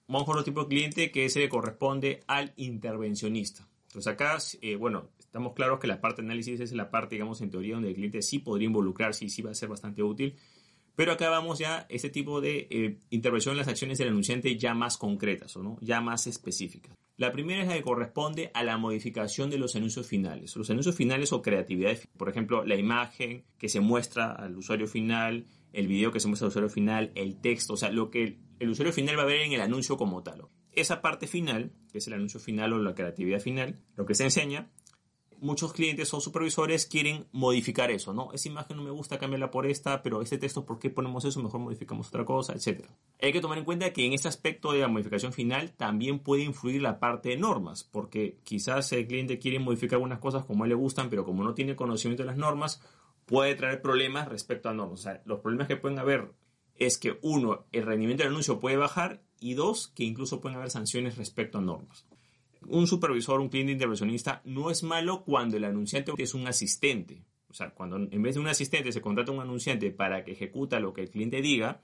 Vamos 0.09 0.25
con 0.25 0.35
otro 0.35 0.45
tipo 0.45 0.63
de 0.63 0.69
cliente 0.69 1.11
que 1.13 1.29
se 1.31 1.39
le 1.39 1.49
corresponde 1.49 2.21
al 2.27 2.53
intervencionista. 2.57 3.69
Entonces 3.87 4.13
acá, 4.13 4.39
eh, 4.63 4.75
bueno, 4.75 5.09
estamos 5.31 5.53
claros 5.55 5.79
que 5.79 5.87
la 5.87 6.01
parte 6.01 6.23
de 6.23 6.27
análisis 6.27 6.59
es 6.59 6.73
la 6.73 6.91
parte, 6.91 7.15
digamos, 7.15 7.41
en 7.41 7.53
teoría 7.53 7.75
donde 7.75 7.91
el 7.91 7.95
cliente 7.95 8.21
sí 8.21 8.41
podría 8.41 8.67
involucrarse 8.67 9.25
y 9.25 9.31
sí 9.31 9.43
va 9.43 9.53
a 9.53 9.55
ser 9.55 9.69
bastante 9.69 10.03
útil, 10.03 10.35
pero 10.97 11.13
acá 11.13 11.31
vamos 11.31 11.61
ya 11.61 11.87
este 11.89 12.11
tipo 12.11 12.41
de 12.41 12.67
eh, 12.69 12.99
intervención 13.11 13.53
en 13.53 13.59
las 13.59 13.69
acciones 13.69 13.99
del 13.99 14.09
anunciante 14.09 14.59
ya 14.59 14.75
más 14.75 14.99
concretas 14.99 15.57
o 15.57 15.63
no, 15.63 15.79
ya 15.81 16.01
más 16.01 16.27
específicas. 16.27 16.97
La 17.17 17.31
primera 17.31 17.63
es 17.63 17.69
la 17.69 17.75
que 17.75 17.83
corresponde 17.83 18.51
a 18.55 18.65
la 18.65 18.77
modificación 18.77 19.51
de 19.51 19.59
los 19.59 19.77
anuncios 19.77 20.09
finales. 20.09 20.57
Los 20.57 20.69
anuncios 20.69 20.97
finales 20.97 21.33
o 21.33 21.43
creatividad, 21.43 21.97
por 22.17 22.29
ejemplo, 22.29 22.65
la 22.65 22.75
imagen 22.75 23.45
que 23.57 23.69
se 23.69 23.79
muestra 23.79 24.33
al 24.33 24.57
usuario 24.57 24.89
final, 24.89 25.47
el 25.73 25.87
video 25.87 26.11
que 26.11 26.19
se 26.19 26.27
muestra 26.27 26.47
al 26.47 26.51
usuario 26.51 26.71
final, 26.71 27.13
el 27.15 27.41
texto, 27.41 27.75
o 27.75 27.77
sea, 27.77 27.93
lo 27.93 28.11
que 28.11 28.39
el 28.59 28.69
usuario 28.69 28.93
final 28.93 29.17
va 29.17 29.23
a 29.23 29.27
ver 29.27 29.43
en 29.43 29.53
el 29.53 29.61
anuncio 29.61 29.97
como 29.97 30.25
tal. 30.25 30.49
Esa 30.73 31.01
parte 31.01 31.29
final, 31.29 31.73
que 31.93 31.99
es 31.99 32.07
el 32.09 32.15
anuncio 32.15 32.41
final 32.41 32.73
o 32.73 32.79
la 32.79 32.95
creatividad 32.95 33.41
final, 33.41 33.79
lo 33.97 34.07
que 34.07 34.15
se 34.15 34.25
enseña 34.25 34.71
muchos 35.41 35.73
clientes 35.73 36.13
o 36.15 36.21
supervisores 36.21 36.87
quieren 36.87 37.27
modificar 37.33 37.91
eso, 37.91 38.13
¿no? 38.13 38.33
Esa 38.33 38.49
imagen 38.49 38.77
no 38.77 38.83
me 38.83 38.91
gusta, 38.91 39.19
cámbiala 39.19 39.51
por 39.51 39.67
esta, 39.67 40.03
pero 40.03 40.23
este 40.23 40.39
texto, 40.39 40.65
¿por 40.65 40.79
qué 40.79 40.91
ponemos 40.91 41.25
eso? 41.25 41.43
Mejor 41.43 41.61
modificamos 41.61 42.09
otra 42.09 42.25
cosa, 42.25 42.53
etc. 42.53 42.87
Hay 43.21 43.33
que 43.33 43.41
tomar 43.41 43.59
en 43.59 43.65
cuenta 43.65 43.93
que 43.93 44.07
en 44.07 44.13
este 44.13 44.29
aspecto 44.29 44.73
de 44.73 44.81
la 44.81 44.89
modificación 44.89 45.33
final 45.33 45.73
también 45.73 46.19
puede 46.19 46.43
influir 46.43 46.83
la 46.83 47.01
parte 47.01 47.31
de 47.31 47.37
normas, 47.37 47.85
porque 47.85 48.39
quizás 48.45 48.93
el 48.93 49.07
cliente 49.07 49.39
quiere 49.39 49.59
modificar 49.59 49.97
algunas 49.97 50.19
cosas 50.19 50.45
como 50.45 50.65
a 50.65 50.67
él 50.67 50.71
le 50.71 50.75
gustan, 50.75 51.11
pero 51.11 51.25
como 51.25 51.43
no 51.43 51.55
tiene 51.55 51.77
conocimiento 51.77 52.23
de 52.23 52.29
las 52.29 52.37
normas, 52.37 52.83
puede 53.27 53.55
traer 53.55 53.83
problemas 53.83 54.29
respecto 54.29 54.69
a 54.69 54.75
normas. 54.75 55.01
O 55.01 55.03
sea, 55.03 55.23
los 55.25 55.41
problemas 55.41 55.69
que 55.69 55.77
pueden 55.77 55.99
haber 55.99 56.33
es 56.77 56.99
que 56.99 57.19
uno, 57.23 57.67
el 57.73 57.87
rendimiento 57.87 58.23
del 58.23 58.33
anuncio 58.33 58.61
puede 58.61 58.77
bajar 58.77 59.23
y 59.39 59.55
dos, 59.55 59.89
que 59.89 60.05
incluso 60.05 60.41
pueden 60.41 60.57
haber 60.57 60.71
sanciones 60.71 61.17
respecto 61.17 61.59
a 61.59 61.61
normas 61.61 62.10
un 62.67 62.87
supervisor, 62.87 63.41
un 63.41 63.49
cliente 63.49 63.73
intervencionista, 63.73 64.43
no 64.45 64.71
es 64.71 64.83
malo 64.83 65.25
cuando 65.25 65.57
el 65.57 65.65
anunciante 65.65 66.13
es 66.19 66.35
un 66.35 66.47
asistente. 66.47 67.23
O 67.49 67.55
sea, 67.55 67.71
cuando 67.71 67.97
en 67.97 68.23
vez 68.23 68.35
de 68.35 68.41
un 68.41 68.49
asistente 68.49 68.93
se 68.93 69.01
contrata 69.01 69.33
un 69.33 69.41
anunciante 69.41 69.91
para 69.91 70.25
que 70.25 70.33
ejecuta 70.33 70.79
lo 70.79 70.93
que 70.93 71.03
el 71.03 71.11
cliente 71.11 71.43
diga, 71.43 71.83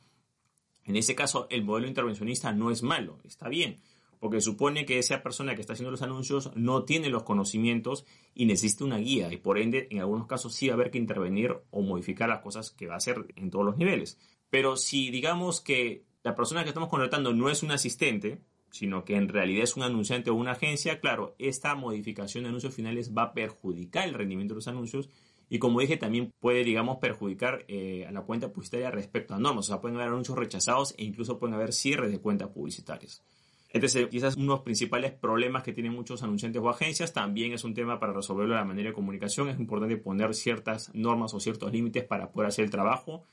en 0.84 0.96
ese 0.96 1.14
caso 1.14 1.48
el 1.50 1.64
modelo 1.64 1.88
intervencionista 1.88 2.52
no 2.52 2.70
es 2.70 2.82
malo, 2.82 3.18
está 3.24 3.48
bien, 3.48 3.80
porque 4.20 4.40
supone 4.40 4.86
que 4.86 4.98
esa 4.98 5.22
persona 5.22 5.54
que 5.54 5.60
está 5.60 5.72
haciendo 5.72 5.90
los 5.90 6.02
anuncios 6.02 6.52
no 6.54 6.84
tiene 6.84 7.10
los 7.10 7.24
conocimientos 7.24 8.06
y 8.34 8.46
necesita 8.46 8.84
una 8.84 8.98
guía 8.98 9.32
y 9.32 9.38
por 9.38 9.58
ende 9.58 9.88
en 9.90 9.98
algunos 9.98 10.26
casos 10.26 10.54
sí 10.54 10.68
va 10.68 10.74
a 10.74 10.76
haber 10.76 10.90
que 10.90 10.98
intervenir 10.98 11.56
o 11.70 11.82
modificar 11.82 12.28
las 12.28 12.40
cosas 12.40 12.70
que 12.70 12.86
va 12.86 12.94
a 12.94 12.98
hacer 12.98 13.26
en 13.34 13.50
todos 13.50 13.64
los 13.64 13.76
niveles. 13.76 14.18
Pero 14.48 14.76
si 14.76 15.10
digamos 15.10 15.60
que 15.60 16.04
la 16.22 16.34
persona 16.34 16.62
que 16.62 16.70
estamos 16.70 16.88
contratando 16.88 17.32
no 17.32 17.50
es 17.50 17.62
un 17.62 17.72
asistente, 17.72 18.40
sino 18.76 19.04
que 19.04 19.16
en 19.16 19.28
realidad 19.28 19.64
es 19.64 19.76
un 19.76 19.82
anunciante 19.82 20.30
o 20.30 20.34
una 20.34 20.52
agencia, 20.52 21.00
claro, 21.00 21.34
esta 21.38 21.74
modificación 21.74 22.44
de 22.44 22.48
anuncios 22.48 22.74
finales 22.74 23.12
va 23.16 23.22
a 23.22 23.32
perjudicar 23.32 24.06
el 24.06 24.14
rendimiento 24.14 24.54
de 24.54 24.56
los 24.56 24.68
anuncios 24.68 25.08
y 25.48 25.58
como 25.58 25.80
dije 25.80 25.96
también 25.96 26.32
puede, 26.40 26.64
digamos, 26.64 26.98
perjudicar 26.98 27.64
eh, 27.68 28.04
a 28.06 28.12
la 28.12 28.22
cuenta 28.22 28.52
publicitaria 28.52 28.90
respecto 28.90 29.34
a 29.34 29.38
normas. 29.38 29.66
O 29.66 29.68
sea, 29.68 29.80
pueden 29.80 29.96
haber 29.96 30.08
anuncios 30.08 30.36
rechazados 30.36 30.94
e 30.98 31.04
incluso 31.04 31.38
pueden 31.38 31.54
haber 31.54 31.72
cierres 31.72 32.10
de 32.10 32.18
cuentas 32.18 32.48
publicitarias. 32.48 33.22
Entonces, 33.70 34.06
quizás 34.08 34.36
uno 34.36 34.44
de 34.44 34.50
los 34.56 34.60
principales 34.60 35.12
problemas 35.12 35.62
que 35.62 35.72
tienen 35.72 35.92
muchos 35.92 36.22
anunciantes 36.22 36.62
o 36.62 36.68
agencias 36.68 37.12
también 37.12 37.52
es 37.52 37.64
un 37.64 37.74
tema 37.74 38.00
para 38.00 38.12
resolverlo 38.12 38.54
de 38.54 38.60
la 38.60 38.64
manera 38.64 38.90
de 38.90 38.94
comunicación. 38.94 39.48
Es 39.48 39.58
importante 39.58 39.96
poner 39.96 40.34
ciertas 40.34 40.90
normas 40.94 41.34
o 41.34 41.40
ciertos 41.40 41.72
límites 41.72 42.04
para 42.04 42.30
poder 42.30 42.48
hacer 42.48 42.64
el 42.64 42.70
trabajo 42.70 43.24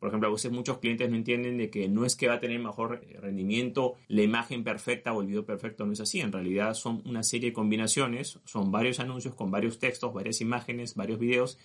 por 0.00 0.08
ejemplo, 0.08 0.30
a 0.30 0.32
veces 0.32 0.50
muchos 0.50 0.78
clientes 0.78 1.10
no 1.10 1.16
entienden 1.16 1.58
de 1.58 1.68
que 1.68 1.86
no 1.86 2.06
es 2.06 2.16
que 2.16 2.26
va 2.26 2.34
a 2.34 2.40
tener 2.40 2.58
mejor 2.58 3.02
rendimiento 3.20 3.96
la 4.08 4.22
imagen 4.22 4.64
perfecta 4.64 5.12
o 5.12 5.20
el 5.20 5.26
video 5.26 5.44
perfecto, 5.44 5.84
no 5.84 5.92
es 5.92 6.00
así. 6.00 6.20
En 6.20 6.32
realidad 6.32 6.72
son 6.72 7.02
una 7.04 7.22
serie 7.22 7.50
de 7.50 7.52
combinaciones, 7.52 8.40
son 8.46 8.72
varios 8.72 8.98
anuncios 8.98 9.34
con 9.34 9.50
varios 9.50 9.78
textos, 9.78 10.14
varias 10.14 10.40
imágenes, 10.40 10.94
varios 10.94 11.18
videos. 11.18 11.58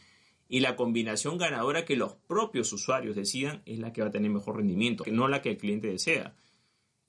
Y 0.49 0.59
la 0.59 0.75
combinación 0.75 1.37
ganadora 1.37 1.85
que 1.85 1.95
los 1.95 2.15
propios 2.27 2.73
usuarios 2.73 3.15
decidan 3.15 3.63
es 3.65 3.79
la 3.79 3.93
que 3.93 4.01
va 4.01 4.09
a 4.09 4.11
tener 4.11 4.29
mejor 4.29 4.57
rendimiento, 4.57 5.05
no 5.09 5.29
la 5.29 5.41
que 5.41 5.51
el 5.51 5.57
cliente 5.57 5.87
desea. 5.87 6.35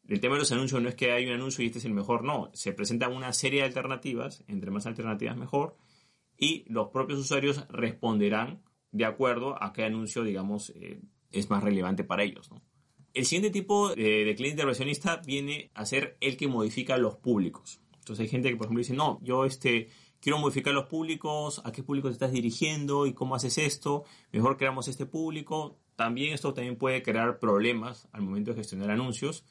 El 0.06 0.20
tema 0.20 0.36
de 0.36 0.42
los 0.42 0.52
anuncios 0.52 0.80
no 0.80 0.88
es 0.88 0.94
que 0.94 1.10
hay 1.10 1.26
un 1.26 1.32
anuncio 1.32 1.64
y 1.64 1.66
este 1.66 1.80
es 1.80 1.84
el 1.86 1.92
mejor, 1.92 2.22
no. 2.22 2.50
Se 2.52 2.72
presentan 2.72 3.12
una 3.12 3.32
serie 3.32 3.62
de 3.62 3.66
alternativas, 3.66 4.44
entre 4.46 4.70
más 4.70 4.86
alternativas 4.86 5.36
mejor, 5.36 5.76
y 6.38 6.64
los 6.68 6.90
propios 6.90 7.18
usuarios 7.18 7.66
responderán 7.68 8.62
de 8.92 9.04
acuerdo 9.04 9.60
a 9.60 9.72
qué 9.72 9.82
anuncio, 9.82 10.22
digamos, 10.22 10.70
eh, 10.76 11.00
es 11.38 11.50
más 11.50 11.62
relevante 11.62 12.04
para 12.04 12.22
ellos. 12.22 12.50
El 13.14 13.24
siguiente 13.24 13.50
tipo 13.50 13.90
de, 13.90 14.34
cliente 14.36 14.48
intervencionista 14.48 15.22
viene 15.24 15.70
a 15.74 15.86
ser 15.86 16.16
el 16.20 16.36
que 16.36 16.48
modifica 16.48 16.98
los 16.98 17.16
públicos. 17.16 17.80
Entonces 17.94 18.24
hay 18.24 18.28
gente 18.28 18.50
que, 18.50 18.56
por 18.56 18.66
ejemplo, 18.66 18.80
dice, 18.80 18.94
no, 18.94 19.18
yo 19.22 19.44
este, 19.44 19.88
quiero 20.20 20.38
modificar 20.38 20.74
los 20.74 20.86
públicos, 20.86 21.62
a 21.64 21.72
qué 21.72 21.82
público 21.82 22.08
te 22.08 22.12
estás 22.12 22.32
dirigiendo 22.32 23.06
y 23.06 23.14
cómo 23.14 23.34
haces 23.34 23.58
esto, 23.58 24.04
mejor 24.32 24.56
creamos 24.56 24.88
este 24.88 25.06
público. 25.06 25.78
También 25.96 26.34
esto 26.34 26.52
también 26.52 26.76
puede 26.76 27.02
crear 27.02 27.38
problemas 27.38 28.06
al 28.12 28.22
momento 28.22 28.50
de 28.50 28.58
gestionar 28.58 28.90
anuncios. 28.90 29.44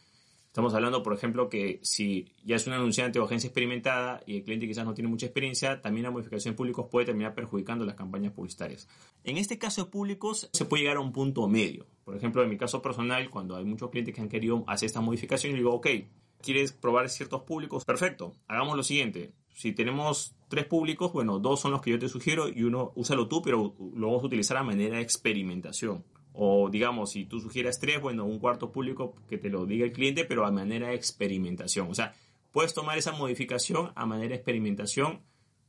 Estamos 0.56 0.74
hablando, 0.74 1.04
por 1.04 1.14
ejemplo, 1.14 1.50
que 1.50 1.82
si 1.84 2.28
ya 2.46 2.56
es 2.56 2.66
un 2.66 2.72
anunciante 2.72 3.20
o 3.20 3.26
agencia 3.26 3.50
experimentada 3.50 4.24
y 4.26 4.38
el 4.38 4.44
cliente 4.46 4.66
quizás 4.66 4.86
no 4.86 4.94
tiene 4.94 5.10
mucha 5.10 5.26
experiencia, 5.26 5.82
también 5.82 6.06
la 6.06 6.12
modificación 6.12 6.54
de 6.54 6.56
públicos 6.56 6.88
puede 6.90 7.08
terminar 7.08 7.36
perjudicando 7.36 7.84
las 7.84 7.96
campañas 7.96 8.32
publicitarias. 8.32 8.88
En 9.26 9.36
este 9.36 9.58
caso 9.58 9.84
de 9.84 9.92
públicos 9.92 10.50
se 10.54 10.64
puede 10.64 10.84
llegar 10.84 10.96
a 10.96 11.02
un 11.02 11.12
punto 11.12 11.46
medio. 11.50 11.86
Por 12.06 12.16
ejemplo, 12.16 12.42
en 12.42 12.48
mi 12.48 12.56
caso 12.56 12.82
personal, 12.82 13.30
cuando 13.30 13.58
hay 13.58 13.66
muchos 13.66 13.90
clientes 13.90 14.16
que 14.16 14.22
han 14.22 14.30
querido 14.30 14.64
hacer 14.68 14.88
esta 14.88 15.02
modificación, 15.02 15.52
yo 15.52 15.58
digo, 15.58 15.74
ok, 15.74 15.88
¿quieres 16.42 16.72
probar 16.72 17.10
ciertos 17.10 17.42
públicos? 17.42 17.84
Perfecto, 17.84 18.32
hagamos 18.48 18.78
lo 18.78 18.84
siguiente. 18.84 19.34
Si 19.54 19.74
tenemos 19.74 20.38
tres 20.48 20.64
públicos, 20.68 21.12
bueno, 21.12 21.38
dos 21.40 21.60
son 21.60 21.72
los 21.72 21.82
que 21.82 21.92
yo 21.92 22.00
te 22.00 22.08
sugiero 22.08 22.48
y 22.48 22.64
uno 22.64 22.94
úsalo 22.96 23.28
tú, 23.28 23.42
pero 23.42 23.76
lo 23.94 24.08
vamos 24.08 24.24
a 24.24 24.28
utilizar 24.28 24.56
a 24.56 24.64
manera 24.64 24.96
de 24.96 25.02
experimentación. 25.02 26.06
O 26.38 26.70
digamos, 26.70 27.12
si 27.12 27.26
tú 27.26 27.40
sugieras 27.40 27.80
tres, 27.80 28.02
bueno, 28.02 28.26
un 28.26 28.40
cuarto 28.40 28.72
público 28.72 29.16
que 29.30 29.38
te 29.38 29.50
lo 29.50 29.66
diga 29.66 29.86
el 29.86 29.94
cliente, 29.94 30.26
pero 30.26 30.46
a 30.46 30.52
manera 30.52 30.90
de 30.90 30.96
experimentación. 30.96 31.90
O 31.90 31.96
sea, 31.96 32.14
puedes 32.52 32.74
tomar 32.74 32.98
esa 32.98 33.14
modificación 33.14 33.92
a 33.96 34.06
manera 34.06 34.30
de 34.30 34.36
experimentación. 34.36 35.22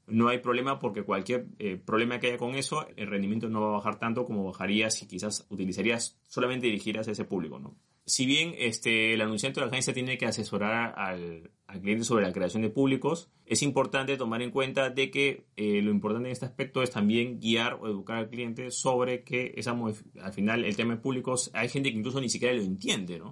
No 0.06 0.28
hay 0.28 0.38
problema 0.38 0.78
porque 0.78 1.02
cualquier 1.02 1.46
eh, 1.58 1.76
problema 1.76 2.20
que 2.20 2.28
haya 2.28 2.38
con 2.38 2.54
eso, 2.54 2.86
el 2.96 3.08
rendimiento 3.08 3.48
no 3.48 3.60
va 3.60 3.68
a 3.68 3.72
bajar 3.72 3.98
tanto 3.98 4.24
como 4.24 4.44
bajaría 4.44 4.90
si 4.90 5.06
quizás 5.06 5.46
utilizarías 5.50 6.16
solamente 6.28 6.66
dirigirás 6.66 7.08
a 7.08 7.12
ese 7.12 7.24
público, 7.24 7.58
¿no? 7.58 7.74
Si 8.06 8.24
bien 8.24 8.54
este, 8.56 9.14
el 9.14 9.20
anunciante 9.20 9.58
de 9.60 9.66
la 9.66 9.72
agencia 9.72 9.92
tiene 9.92 10.16
que 10.16 10.26
asesorar 10.26 10.94
al, 10.96 11.50
cliente 11.82 12.04
sobre 12.04 12.24
la 12.24 12.32
creación 12.32 12.62
de 12.62 12.70
públicos, 12.70 13.28
es 13.44 13.62
importante 13.62 14.16
tomar 14.16 14.40
en 14.40 14.50
cuenta 14.50 14.88
de 14.88 15.10
que 15.10 15.44
eh, 15.56 15.82
lo 15.82 15.90
importante 15.90 16.28
en 16.28 16.32
este 16.32 16.46
aspecto 16.46 16.82
es 16.82 16.90
también 16.90 17.40
guiar 17.40 17.74
o 17.74 17.88
educar 17.88 18.16
al 18.16 18.30
cliente 18.30 18.70
sobre 18.70 19.24
que 19.24 19.52
esa 19.56 19.76
al 20.22 20.32
final 20.32 20.64
el 20.64 20.76
tema 20.76 20.94
de 20.94 21.00
públicos, 21.00 21.50
hay 21.52 21.68
gente 21.68 21.90
que 21.90 21.98
incluso 21.98 22.20
ni 22.20 22.30
siquiera 22.30 22.54
lo 22.54 22.62
entiende, 22.62 23.18
¿no? 23.18 23.30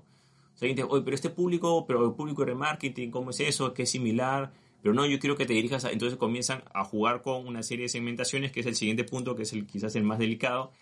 O 0.54 0.56
sea, 0.56 0.68
gente, 0.68 0.82
oye, 0.82 1.02
pero 1.04 1.14
este 1.14 1.30
público, 1.30 1.86
pero 1.86 2.04
el 2.04 2.14
público 2.14 2.42
de 2.42 2.52
remarketing, 2.52 3.10
¿cómo 3.10 3.30
es 3.30 3.40
eso? 3.40 3.72
¿Qué 3.72 3.84
es 3.84 3.90
similar? 3.90 4.52
Pero 4.82 4.92
no, 4.94 5.06
yo 5.06 5.18
quiero 5.18 5.36
que 5.36 5.46
te 5.46 5.54
dirijas 5.54 5.84
a... 5.84 5.90
Entonces 5.90 6.18
comienzan 6.18 6.62
a 6.74 6.84
jugar 6.84 7.22
con 7.22 7.46
una 7.46 7.62
serie 7.62 7.84
de 7.84 7.88
segmentaciones, 7.88 8.52
que 8.52 8.60
es 8.60 8.66
el 8.66 8.74
siguiente 8.76 9.04
punto, 9.04 9.34
que 9.34 9.42
es 9.42 9.52
el 9.52 9.66
quizás 9.66 9.96
el 9.96 10.04
más 10.04 10.18
delicado, 10.18 10.72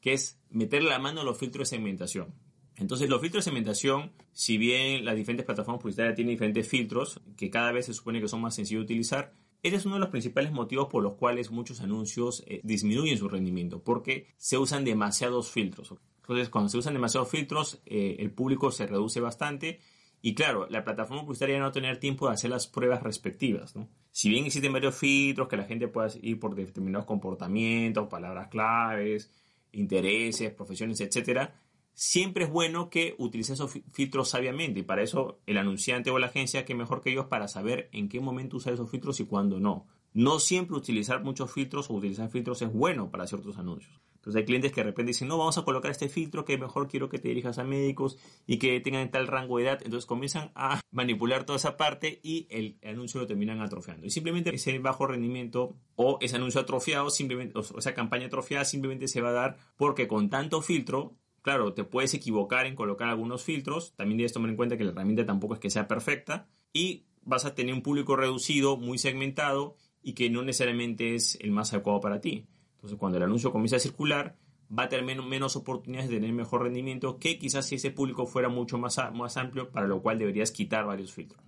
que 0.00 0.12
es 0.12 0.38
meter 0.50 0.82
la 0.82 0.98
mano 0.98 1.22
a 1.22 1.24
los 1.24 1.38
filtros 1.38 1.70
de 1.70 1.76
segmentación. 1.76 2.34
Entonces, 2.76 3.08
los 3.08 3.20
filtros 3.20 3.44
de 3.44 3.50
segmentación, 3.50 4.12
si 4.32 4.58
bien 4.58 5.04
las 5.04 5.16
diferentes 5.16 5.46
plataformas 5.46 5.80
publicitarias 5.80 6.14
tienen 6.14 6.34
diferentes 6.34 6.68
filtros, 6.68 7.20
que 7.36 7.50
cada 7.50 7.72
vez 7.72 7.86
se 7.86 7.94
supone 7.94 8.20
que 8.20 8.28
son 8.28 8.40
más 8.40 8.54
sencillos 8.54 8.82
de 8.82 8.84
utilizar, 8.84 9.32
ese 9.62 9.76
es 9.76 9.86
uno 9.86 9.94
de 9.94 10.00
los 10.00 10.10
principales 10.10 10.52
motivos 10.52 10.88
por 10.88 11.02
los 11.02 11.14
cuales 11.14 11.50
muchos 11.50 11.80
anuncios 11.80 12.44
eh, 12.46 12.60
disminuyen 12.62 13.18
su 13.18 13.28
rendimiento, 13.28 13.82
porque 13.82 14.28
se 14.36 14.58
usan 14.58 14.84
demasiados 14.84 15.50
filtros. 15.50 15.94
Entonces, 16.20 16.50
cuando 16.50 16.68
se 16.68 16.78
usan 16.78 16.92
demasiados 16.92 17.30
filtros, 17.30 17.80
eh, 17.86 18.16
el 18.18 18.30
público 18.30 18.70
se 18.70 18.86
reduce 18.86 19.20
bastante 19.20 19.80
y 20.22 20.34
claro, 20.34 20.66
la 20.68 20.82
plataforma 20.82 21.22
publicitaria 21.22 21.58
no 21.58 21.64
va 21.64 21.68
a 21.68 21.72
tener 21.72 21.98
tiempo 21.98 22.26
de 22.26 22.34
hacer 22.34 22.50
las 22.50 22.66
pruebas 22.66 23.02
respectivas. 23.02 23.74
Si 24.10 24.28
bien 24.28 24.44
existen 24.44 24.72
varios 24.72 24.96
filtros 24.96 25.46
que 25.46 25.56
la 25.56 25.64
gente 25.64 25.88
pueda 25.88 26.08
ir 26.20 26.40
por 26.40 26.54
determinados 26.54 27.06
comportamientos, 27.06 28.08
palabras 28.08 28.48
claves, 28.48 29.30
intereses, 29.72 30.52
profesiones, 30.52 31.00
etcétera, 31.00 31.54
siempre 31.96 32.44
es 32.44 32.50
bueno 32.50 32.90
que 32.90 33.14
utilices 33.18 33.54
esos 33.54 33.72
filtros 33.90 34.28
sabiamente 34.28 34.80
y 34.80 34.82
para 34.82 35.02
eso 35.02 35.40
el 35.46 35.56
anunciante 35.56 36.10
o 36.10 36.18
la 36.18 36.26
agencia 36.26 36.66
que 36.66 36.74
mejor 36.74 37.00
que 37.00 37.10
ellos 37.10 37.26
para 37.26 37.48
saber 37.48 37.88
en 37.90 38.10
qué 38.10 38.20
momento 38.20 38.58
usar 38.58 38.74
esos 38.74 38.90
filtros 38.90 39.18
y 39.18 39.24
cuándo 39.24 39.58
no. 39.58 39.86
No 40.12 40.38
siempre 40.38 40.76
utilizar 40.76 41.24
muchos 41.24 41.50
filtros 41.50 41.90
o 41.90 41.94
utilizar 41.94 42.28
filtros 42.28 42.60
es 42.60 42.72
bueno 42.72 43.10
para 43.10 43.26
ciertos 43.26 43.56
anuncios. 43.56 43.98
Entonces 44.16 44.40
hay 44.40 44.44
clientes 44.44 44.72
que 44.72 44.80
de 44.80 44.88
repente 44.88 45.10
dicen, 45.10 45.28
no, 45.28 45.38
vamos 45.38 45.56
a 45.56 45.62
colocar 45.62 45.90
este 45.90 46.08
filtro 46.08 46.44
que 46.44 46.58
mejor 46.58 46.88
quiero 46.88 47.08
que 47.08 47.18
te 47.18 47.28
dirijas 47.28 47.58
a 47.58 47.64
médicos 47.64 48.18
y 48.46 48.58
que 48.58 48.80
tengan 48.80 49.10
tal 49.10 49.26
rango 49.26 49.56
de 49.56 49.64
edad. 49.64 49.80
Entonces 49.82 50.04
comienzan 50.04 50.50
a 50.54 50.80
manipular 50.90 51.44
toda 51.44 51.56
esa 51.56 51.76
parte 51.76 52.20
y 52.22 52.46
el 52.50 52.78
anuncio 52.82 53.20
lo 53.20 53.26
terminan 53.26 53.60
atrofiando. 53.60 54.06
Y 54.06 54.10
simplemente 54.10 54.54
ese 54.54 54.78
bajo 54.80 55.06
rendimiento 55.06 55.76
o 55.94 56.18
ese 56.20 56.36
anuncio 56.36 56.60
atrofiado, 56.60 57.08
simplemente, 57.08 57.58
o 57.58 57.78
esa 57.78 57.94
campaña 57.94 58.26
atrofiada 58.26 58.64
simplemente 58.64 59.08
se 59.08 59.20
va 59.20 59.30
a 59.30 59.32
dar 59.32 59.56
porque 59.76 60.08
con 60.08 60.28
tanto 60.28 60.60
filtro 60.60 61.14
Claro, 61.46 61.74
te 61.74 61.84
puedes 61.84 62.12
equivocar 62.12 62.66
en 62.66 62.74
colocar 62.74 63.08
algunos 63.08 63.44
filtros, 63.44 63.94
también 63.94 64.18
debes 64.18 64.32
tomar 64.32 64.50
en 64.50 64.56
cuenta 64.56 64.76
que 64.76 64.82
la 64.82 64.90
herramienta 64.90 65.24
tampoco 65.26 65.54
es 65.54 65.60
que 65.60 65.70
sea 65.70 65.86
perfecta 65.86 66.48
y 66.72 67.04
vas 67.22 67.44
a 67.44 67.54
tener 67.54 67.72
un 67.72 67.82
público 67.82 68.16
reducido, 68.16 68.76
muy 68.76 68.98
segmentado 68.98 69.76
y 70.02 70.14
que 70.14 70.28
no 70.28 70.42
necesariamente 70.42 71.14
es 71.14 71.38
el 71.40 71.52
más 71.52 71.72
adecuado 71.72 72.00
para 72.00 72.20
ti. 72.20 72.48
Entonces, 72.74 72.98
cuando 72.98 73.18
el 73.18 73.22
anuncio 73.22 73.52
comienza 73.52 73.76
a 73.76 73.78
circular, 73.78 74.36
va 74.76 74.82
a 74.82 74.88
tener 74.88 75.22
menos, 75.22 75.54
oportunidades 75.54 76.10
de 76.10 76.16
tener 76.16 76.32
mejor 76.32 76.64
rendimiento 76.64 77.20
que 77.20 77.38
quizás 77.38 77.64
si 77.64 77.76
ese 77.76 77.92
público 77.92 78.26
fuera 78.26 78.48
mucho 78.48 78.76
más, 78.76 78.98
más 79.14 79.36
amplio, 79.36 79.70
para 79.70 79.86
lo 79.86 80.02
cual 80.02 80.18
deberías 80.18 80.50
quitar 80.50 80.84
varios 80.84 81.12
filtros. 81.12 81.40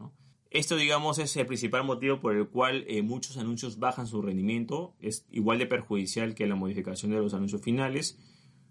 Esto, 0.50 0.76
digamos, 0.76 1.18
es 1.18 1.36
el 1.36 1.46
principal 1.46 1.82
motivo 1.82 2.20
por 2.20 2.36
el 2.36 2.46
cual 2.46 2.84
eh, 2.86 3.02
muchos 3.02 3.36
anuncios 3.36 3.80
bajan 3.80 4.06
su 4.06 4.22
rendimiento. 4.22 4.94
Es 5.00 5.26
igual 5.32 5.58
de 5.58 5.66
perjudicial 5.66 6.36
que 6.36 6.46
la 6.46 6.54
modificación 6.54 7.10
de 7.10 7.18
los 7.18 7.34
anuncios 7.34 7.62
finales. 7.62 8.16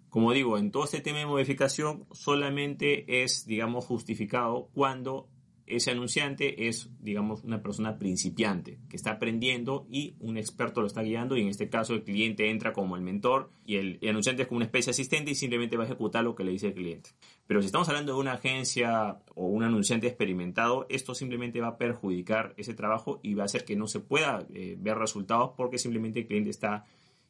Como 0.09 0.31
digo, 0.31 0.57
en 0.57 0.71
todo 0.71 0.85
este 0.85 1.01
tema 1.01 1.19
de 1.19 1.25
modificación 1.25 2.05
solamente 2.11 3.23
es, 3.23 3.45
digamos, 3.45 3.85
justificado 3.85 4.69
cuando 4.73 5.29
ese 5.67 5.91
anunciante 5.91 6.69
es, 6.69 6.89
digamos, 7.01 7.43
una 7.43 7.61
persona 7.61 7.99
principiante 7.99 8.79
que 8.89 8.95
está 8.95 9.11
aprendiendo 9.11 9.85
y 9.91 10.15
un 10.19 10.37
experto 10.37 10.79
lo 10.79 10.87
está 10.87 11.01
guiando 11.01 11.35
y 11.35 11.41
en 11.41 11.49
este 11.49 11.69
caso 11.69 11.93
el 11.93 12.03
cliente 12.03 12.49
entra 12.49 12.71
como 12.71 12.95
el 12.95 13.01
mentor 13.01 13.51
y 13.65 13.75
el, 13.75 13.99
anunciante 14.07 14.43
es 14.43 14.47
como 14.47 14.57
una 14.57 14.65
especie 14.65 14.91
de 14.91 14.91
asistente 14.91 15.31
y 15.31 15.35
simplemente 15.35 15.75
va 15.75 15.83
a 15.83 15.87
ejecutar 15.87 16.23
lo 16.23 16.35
que 16.35 16.45
le 16.45 16.51
dice 16.51 16.67
el 16.67 16.73
cliente. 16.73 17.11
Pero 17.45 17.61
si 17.61 17.65
estamos 17.65 17.89
hablando 17.89 18.13
de 18.13 18.19
una 18.19 18.33
agencia 18.33 19.19
o 19.35 19.47
un 19.47 19.63
anunciante 19.63 20.07
experimentado, 20.07 20.85
esto 20.89 21.13
simplemente 21.13 21.59
va 21.59 21.67
a 21.67 21.77
perjudicar 21.77 22.53
ese 22.55 22.73
trabajo 22.73 23.19
y 23.21 23.33
va 23.33 23.43
a 23.43 23.45
hacer 23.45 23.65
que 23.65 23.75
no 23.75 23.87
se 23.87 23.99
pueda 23.99 24.47
eh, 24.53 24.77
ver 24.79 24.97
resultados 24.97 25.51
porque 25.57 25.77
simplemente 25.77 26.21
el 26.21 26.27
cliente 26.27 26.49
está 26.49 26.85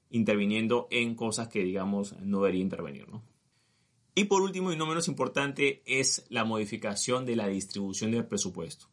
interviniendo 0.10 0.88
en 0.92 1.16
cosas 1.16 1.48
que, 1.48 1.64
digamos, 1.64 2.18
no 2.20 2.40
debería 2.40 2.62
intervenir, 2.62 3.08
¿no? 3.10 3.24
Y 4.16 4.26
por 4.26 4.42
último, 4.42 4.72
y 4.72 4.76
no 4.76 4.88
menos 4.88 5.08
importante, 5.08 5.84
es 5.86 6.26
la 6.30 6.44
modificación 6.44 7.26
de 7.26 7.36
la 7.36 7.48
distribución 7.48 8.12
del 8.12 8.26
presupuesto. 8.26 8.88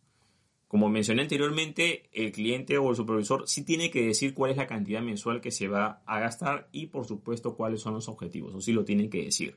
Como 0.69 0.89
mencioné 0.89 1.23
anteriormente, 1.23 2.11
el 2.13 2.33
cliente 2.33 2.77
o 2.79 2.91
el 2.91 2.97
supervisor 2.97 3.49
sí 3.49 3.65
tiene 3.65 3.91
que 3.91 4.05
decir 4.05 4.35
cuál 4.35 4.51
es 4.51 4.57
la 4.57 4.67
cantidad 4.67 5.01
mensual 5.01 5.41
que 5.41 5.51
se 5.51 5.69
va 5.69 6.03
a 6.05 6.19
gastar 6.19 6.69
y 6.73 6.89
por 6.89 7.07
supuesto 7.07 7.55
cuáles 7.57 7.81
son 7.81 7.95
los 7.95 8.09
objetivos, 8.09 8.55
o 8.55 8.61
sí 8.61 8.73
lo 8.73 8.85
tienen 8.85 9.09
que 9.09 9.25
decir. 9.25 9.57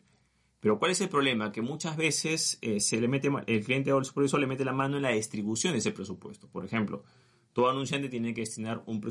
Pero 0.59 0.79
¿cuál 0.79 0.91
es 0.91 1.01
el 1.01 1.09
problema? 1.09 1.51
Que 1.51 1.61
muchas 1.61 1.97
veces 1.97 2.59
eh, 2.61 2.79
se 2.79 3.01
le 3.01 3.07
mete, 3.07 3.29
el 3.47 3.63
cliente 3.63 3.91
o 3.91 3.97
el 3.97 4.05
supervisor 4.05 4.39
le 4.39 4.47
mete 4.47 4.63
la 4.63 4.73
mano 4.73 4.97
en 4.97 5.03
la 5.03 5.09
distribución 5.09 5.73
de 5.73 5.79
ese 5.79 5.91
presupuesto. 5.91 6.47
Por 6.47 6.65
ejemplo, 6.65 7.03
todo 7.57 7.71
anunciante 7.71 8.07
tiene 8.07 8.35
que 8.35 8.41
destinar 8.41 8.83
un, 8.85 9.01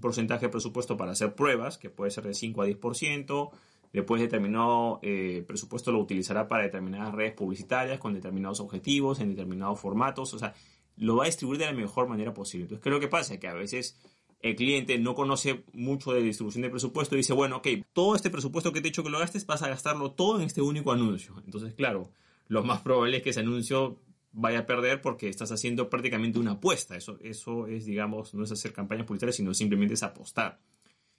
porcentaje 0.00 0.46
de 0.46 0.48
presupuesto 0.48 0.96
para 0.96 1.12
hacer 1.12 1.36
pruebas, 1.36 1.78
que 1.78 1.90
puede 1.90 2.10
ser 2.10 2.24
de 2.24 2.34
5 2.34 2.62
a 2.62 2.66
10%. 2.66 3.50
Después 3.92 4.20
determinado 4.20 4.98
eh, 5.02 5.44
presupuesto 5.46 5.92
lo 5.92 6.00
utilizará 6.00 6.48
para 6.48 6.64
determinadas 6.64 7.14
redes 7.14 7.34
publicitarias 7.34 8.00
con 8.00 8.12
determinados 8.12 8.58
objetivos, 8.58 9.20
en 9.20 9.28
determinados 9.28 9.78
formatos. 9.78 10.34
O 10.34 10.40
sea, 10.40 10.54
lo 10.96 11.14
va 11.14 11.22
a 11.22 11.26
distribuir 11.26 11.60
de 11.60 11.66
la 11.66 11.72
mejor 11.72 12.08
manera 12.08 12.34
posible. 12.34 12.64
Entonces, 12.64 12.82
¿qué 12.82 12.88
es 12.88 12.92
lo 12.92 12.98
que 12.98 13.06
pasa? 13.06 13.38
Que 13.38 13.46
a 13.46 13.54
veces 13.54 13.96
el 14.40 14.56
cliente 14.56 14.98
no 14.98 15.14
conoce 15.14 15.62
mucho 15.72 16.12
de 16.12 16.20
distribución 16.20 16.62
de 16.62 16.70
presupuesto 16.70 17.14
y 17.14 17.18
dice, 17.18 17.32
bueno, 17.32 17.58
ok, 17.58 17.68
todo 17.92 18.16
este 18.16 18.28
presupuesto 18.28 18.72
que 18.72 18.80
te 18.80 18.88
he 18.88 18.90
dicho 18.90 19.04
que 19.04 19.10
lo 19.10 19.20
gastes, 19.20 19.46
vas 19.46 19.62
a 19.62 19.68
gastarlo 19.68 20.10
todo 20.10 20.40
en 20.40 20.46
este 20.46 20.62
único 20.62 20.90
anuncio. 20.90 21.40
Entonces, 21.46 21.74
claro, 21.74 22.10
lo 22.48 22.64
más 22.64 22.80
probable 22.80 23.18
es 23.18 23.22
que 23.22 23.30
ese 23.30 23.38
anuncio 23.38 24.00
vaya 24.34 24.60
a 24.60 24.66
perder 24.66 25.00
porque 25.00 25.28
estás 25.28 25.52
haciendo 25.52 25.88
prácticamente 25.88 26.38
una 26.38 26.52
apuesta. 26.52 26.96
Eso, 26.96 27.18
eso 27.22 27.66
es, 27.66 27.86
digamos, 27.86 28.34
no 28.34 28.44
es 28.44 28.52
hacer 28.52 28.72
campañas 28.72 29.06
publicitarias, 29.06 29.36
sino 29.36 29.54
simplemente 29.54 29.94
es 29.94 30.02
apostar. 30.02 30.60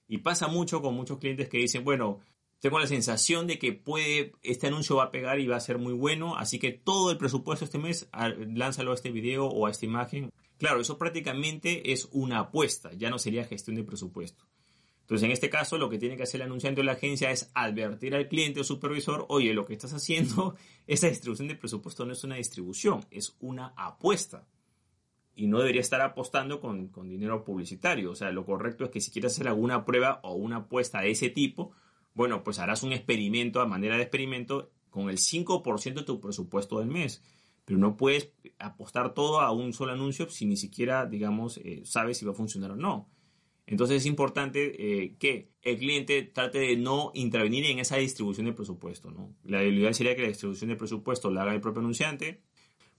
Y 0.08 0.20
pasa 0.20 0.48
mucho 0.48 0.82
con 0.82 0.94
muchos 0.94 1.18
clientes 1.18 1.50
que 1.50 1.58
dicen, 1.58 1.84
bueno, 1.84 2.20
tengo 2.60 2.80
la 2.80 2.88
sensación 2.88 3.48
de 3.48 3.58
que 3.58 3.74
puede, 3.74 4.34
este 4.44 4.68
anuncio 4.68 4.98
va 4.98 5.06
a 5.06 5.12
pegar 5.12 5.40
y 5.40 5.48
va 5.48 5.56
a 5.56 5.62
ser 5.62 5.78
muy 5.78 5.94
bueno, 5.94 6.36
así 6.36 6.60
que 6.60 6.72
todo 6.72 7.12
el 7.12 7.18
presupuesto 7.18 7.66
este 7.66 7.80
mes, 7.80 8.10
lánzalo 8.54 8.92
a 8.92 8.96
este 8.96 9.12
video 9.12 9.48
o 9.48 9.66
a 9.66 9.72
esta 9.72 9.86
imagen. 9.86 10.30
Claro, 10.58 10.82
eso 10.82 10.98
prácticamente 10.98 11.92
es 11.92 12.08
una 12.12 12.40
apuesta, 12.40 12.92
ya 12.94 13.10
no 13.10 13.20
sería 13.20 13.46
gestión 13.46 13.76
de 13.76 13.84
presupuesto. 13.84 14.46
Entonces, 15.06 15.26
en 15.26 15.32
este 15.32 15.52
caso, 15.52 15.78
lo 15.78 15.88
que 15.88 16.00
tiene 16.00 16.18
que 16.18 16.24
hacer 16.24 16.42
el 16.42 16.48
anunciante 16.48 16.82
de 16.82 16.86
la 16.86 16.94
agencia 16.94 17.30
es 17.30 17.52
advertir 17.54 18.16
al 18.16 18.28
cliente 18.28 18.62
o 18.62 18.64
supervisor, 18.64 19.28
oye, 19.30 19.54
lo 19.54 19.64
que 19.64 19.74
estás 19.74 19.94
haciendo, 19.94 20.56
esa 20.88 21.08
distribución 21.08 21.48
de 21.48 21.56
presupuesto 21.56 22.08
no 22.08 22.14
es 22.14 22.24
una 22.24 22.38
distribución, 22.38 23.06
es 23.12 23.36
una 23.40 23.72
apuesta. 23.78 24.48
Y 25.36 25.46
no 25.46 25.60
debería 25.60 25.82
estar 25.82 26.02
apostando 26.02 26.60
con, 26.60 26.92
dinero 27.08 27.44
publicitario. 27.44 28.10
O 28.10 28.16
sea, 28.16 28.32
lo 28.32 28.48
correcto 28.48 28.86
es 28.86 28.90
que 28.90 29.00
si 29.00 29.12
quieres 29.12 29.34
hacer 29.34 29.48
alguna 29.48 29.86
prueba 29.86 30.22
o 30.24 30.34
una 30.34 30.58
apuesta 30.58 31.02
de 31.02 31.12
ese 31.12 31.30
tipo, 31.30 31.72
bueno, 32.16 32.44
pues 32.44 32.58
harás 32.58 32.82
un 32.82 32.92
experimento 32.92 33.62
a 33.62 33.68
manera 33.68 33.98
de 33.98 34.02
experimento 34.02 34.72
con 34.90 35.12
el 35.12 35.18
5% 35.18 35.94
de 35.94 36.04
tu 36.04 36.20
presupuesto 36.20 36.80
del 36.80 36.88
mes. 36.88 37.22
Pero 37.64 37.78
no 37.78 37.96
puedes 37.96 38.32
apostar 38.58 39.14
todo 39.14 39.42
a 39.42 39.52
un 39.52 39.72
solo 39.72 39.92
anuncio 39.92 40.28
si 40.32 40.48
ni 40.48 40.58
siquiera, 40.58 41.06
digamos, 41.06 41.58
eh, 41.58 41.82
sabes 41.86 42.18
si 42.18 42.26
va 42.26 42.32
a 42.32 42.36
funcionar 42.36 42.72
o 42.72 42.76
no. 42.76 43.08
Entonces 43.68 43.98
es 43.98 44.06
importante 44.06 45.04
eh, 45.04 45.16
que 45.18 45.50
el 45.62 45.78
cliente 45.78 46.22
trate 46.24 46.60
de 46.60 46.78
no 46.78 47.12
intervenir 47.16 47.66
en 47.66 47.80
esa 47.80 47.98
distribución 47.98 48.46
de 48.46 48.54
presupuesto. 48.54 49.10
¿no? 49.10 49.36
La 49.44 49.64
ideal 49.64 49.94
sería 49.96 50.16
que 50.16 50.22
la 50.22 50.28
distribución 50.28 50.70
de 50.70 50.76
presupuesto 50.76 51.32
la 51.32 51.42
haga 51.42 51.54
el 51.54 51.62
propio 51.62 51.80
anunciante, 51.80 52.42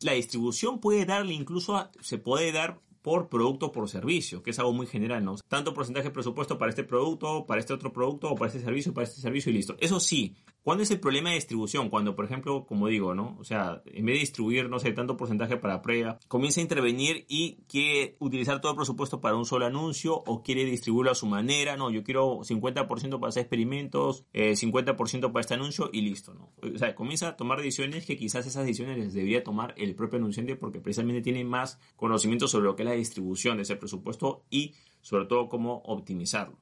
La 0.00 0.12
distribución 0.12 0.80
puede 0.80 1.06
darle 1.06 1.34
incluso, 1.34 1.90
se 2.00 2.18
puede 2.18 2.52
dar 2.52 2.80
por 3.06 3.28
producto 3.28 3.70
por 3.70 3.88
servicio, 3.88 4.42
que 4.42 4.50
es 4.50 4.58
algo 4.58 4.72
muy 4.72 4.88
general, 4.88 5.24
¿no? 5.24 5.36
Tanto 5.46 5.72
porcentaje 5.72 6.08
de 6.08 6.10
presupuesto 6.10 6.58
para 6.58 6.70
este 6.70 6.82
producto, 6.82 7.46
para 7.46 7.60
este 7.60 7.72
otro 7.72 7.92
producto, 7.92 8.32
o 8.32 8.34
para 8.34 8.48
este 8.48 8.60
servicio, 8.60 8.92
para 8.92 9.06
este 9.06 9.20
servicio 9.20 9.52
y 9.52 9.54
listo. 9.54 9.76
Eso 9.78 10.00
sí, 10.00 10.34
¿cuándo 10.66 10.82
es 10.82 10.90
el 10.90 10.98
problema 10.98 11.28
de 11.28 11.36
distribución? 11.36 11.90
Cuando, 11.90 12.16
por 12.16 12.24
ejemplo, 12.24 12.66
como 12.66 12.88
digo, 12.88 13.14
¿no? 13.14 13.36
O 13.38 13.44
sea, 13.44 13.84
en 13.86 14.04
vez 14.04 14.16
de 14.16 14.18
distribuir, 14.18 14.68
no 14.68 14.80
sé, 14.80 14.90
tanto 14.90 15.16
porcentaje 15.16 15.56
para 15.56 15.80
prueba, 15.80 16.18
comienza 16.26 16.58
a 16.60 16.62
intervenir 16.62 17.24
y 17.28 17.58
quiere 17.68 18.16
utilizar 18.18 18.60
todo 18.60 18.72
el 18.72 18.76
presupuesto 18.76 19.20
para 19.20 19.36
un 19.36 19.46
solo 19.46 19.64
anuncio 19.64 20.16
o 20.26 20.42
quiere 20.42 20.64
distribuirlo 20.64 21.12
a 21.12 21.14
su 21.14 21.26
manera, 21.26 21.76
no, 21.76 21.92
yo 21.92 22.02
quiero 22.02 22.40
50% 22.40 23.20
para 23.20 23.28
hacer 23.28 23.42
experimentos, 23.42 24.24
50% 24.34 25.28
eh, 25.28 25.30
para 25.30 25.40
este 25.40 25.54
anuncio 25.54 25.88
y 25.92 26.00
listo, 26.00 26.34
¿no? 26.34 26.50
O 26.60 26.78
sea, 26.78 26.96
comienza 26.96 27.28
a 27.28 27.36
tomar 27.36 27.58
decisiones 27.58 28.04
que 28.04 28.16
quizás 28.16 28.44
esas 28.44 28.66
decisiones 28.66 28.98
les 28.98 29.14
debería 29.14 29.44
tomar 29.44 29.72
el 29.76 29.94
propio 29.94 30.18
anunciante 30.18 30.56
porque 30.56 30.80
precisamente 30.80 31.22
tiene 31.22 31.44
más 31.44 31.78
conocimiento 31.94 32.48
sobre 32.48 32.64
lo 32.64 32.74
que 32.74 32.82
es 32.82 32.88
la 32.88 32.94
distribución 32.96 33.58
de 33.58 33.62
ese 33.62 33.76
presupuesto 33.76 34.42
y 34.50 34.74
sobre 35.00 35.26
todo 35.26 35.48
cómo 35.48 35.82
optimizarlo. 35.84 36.58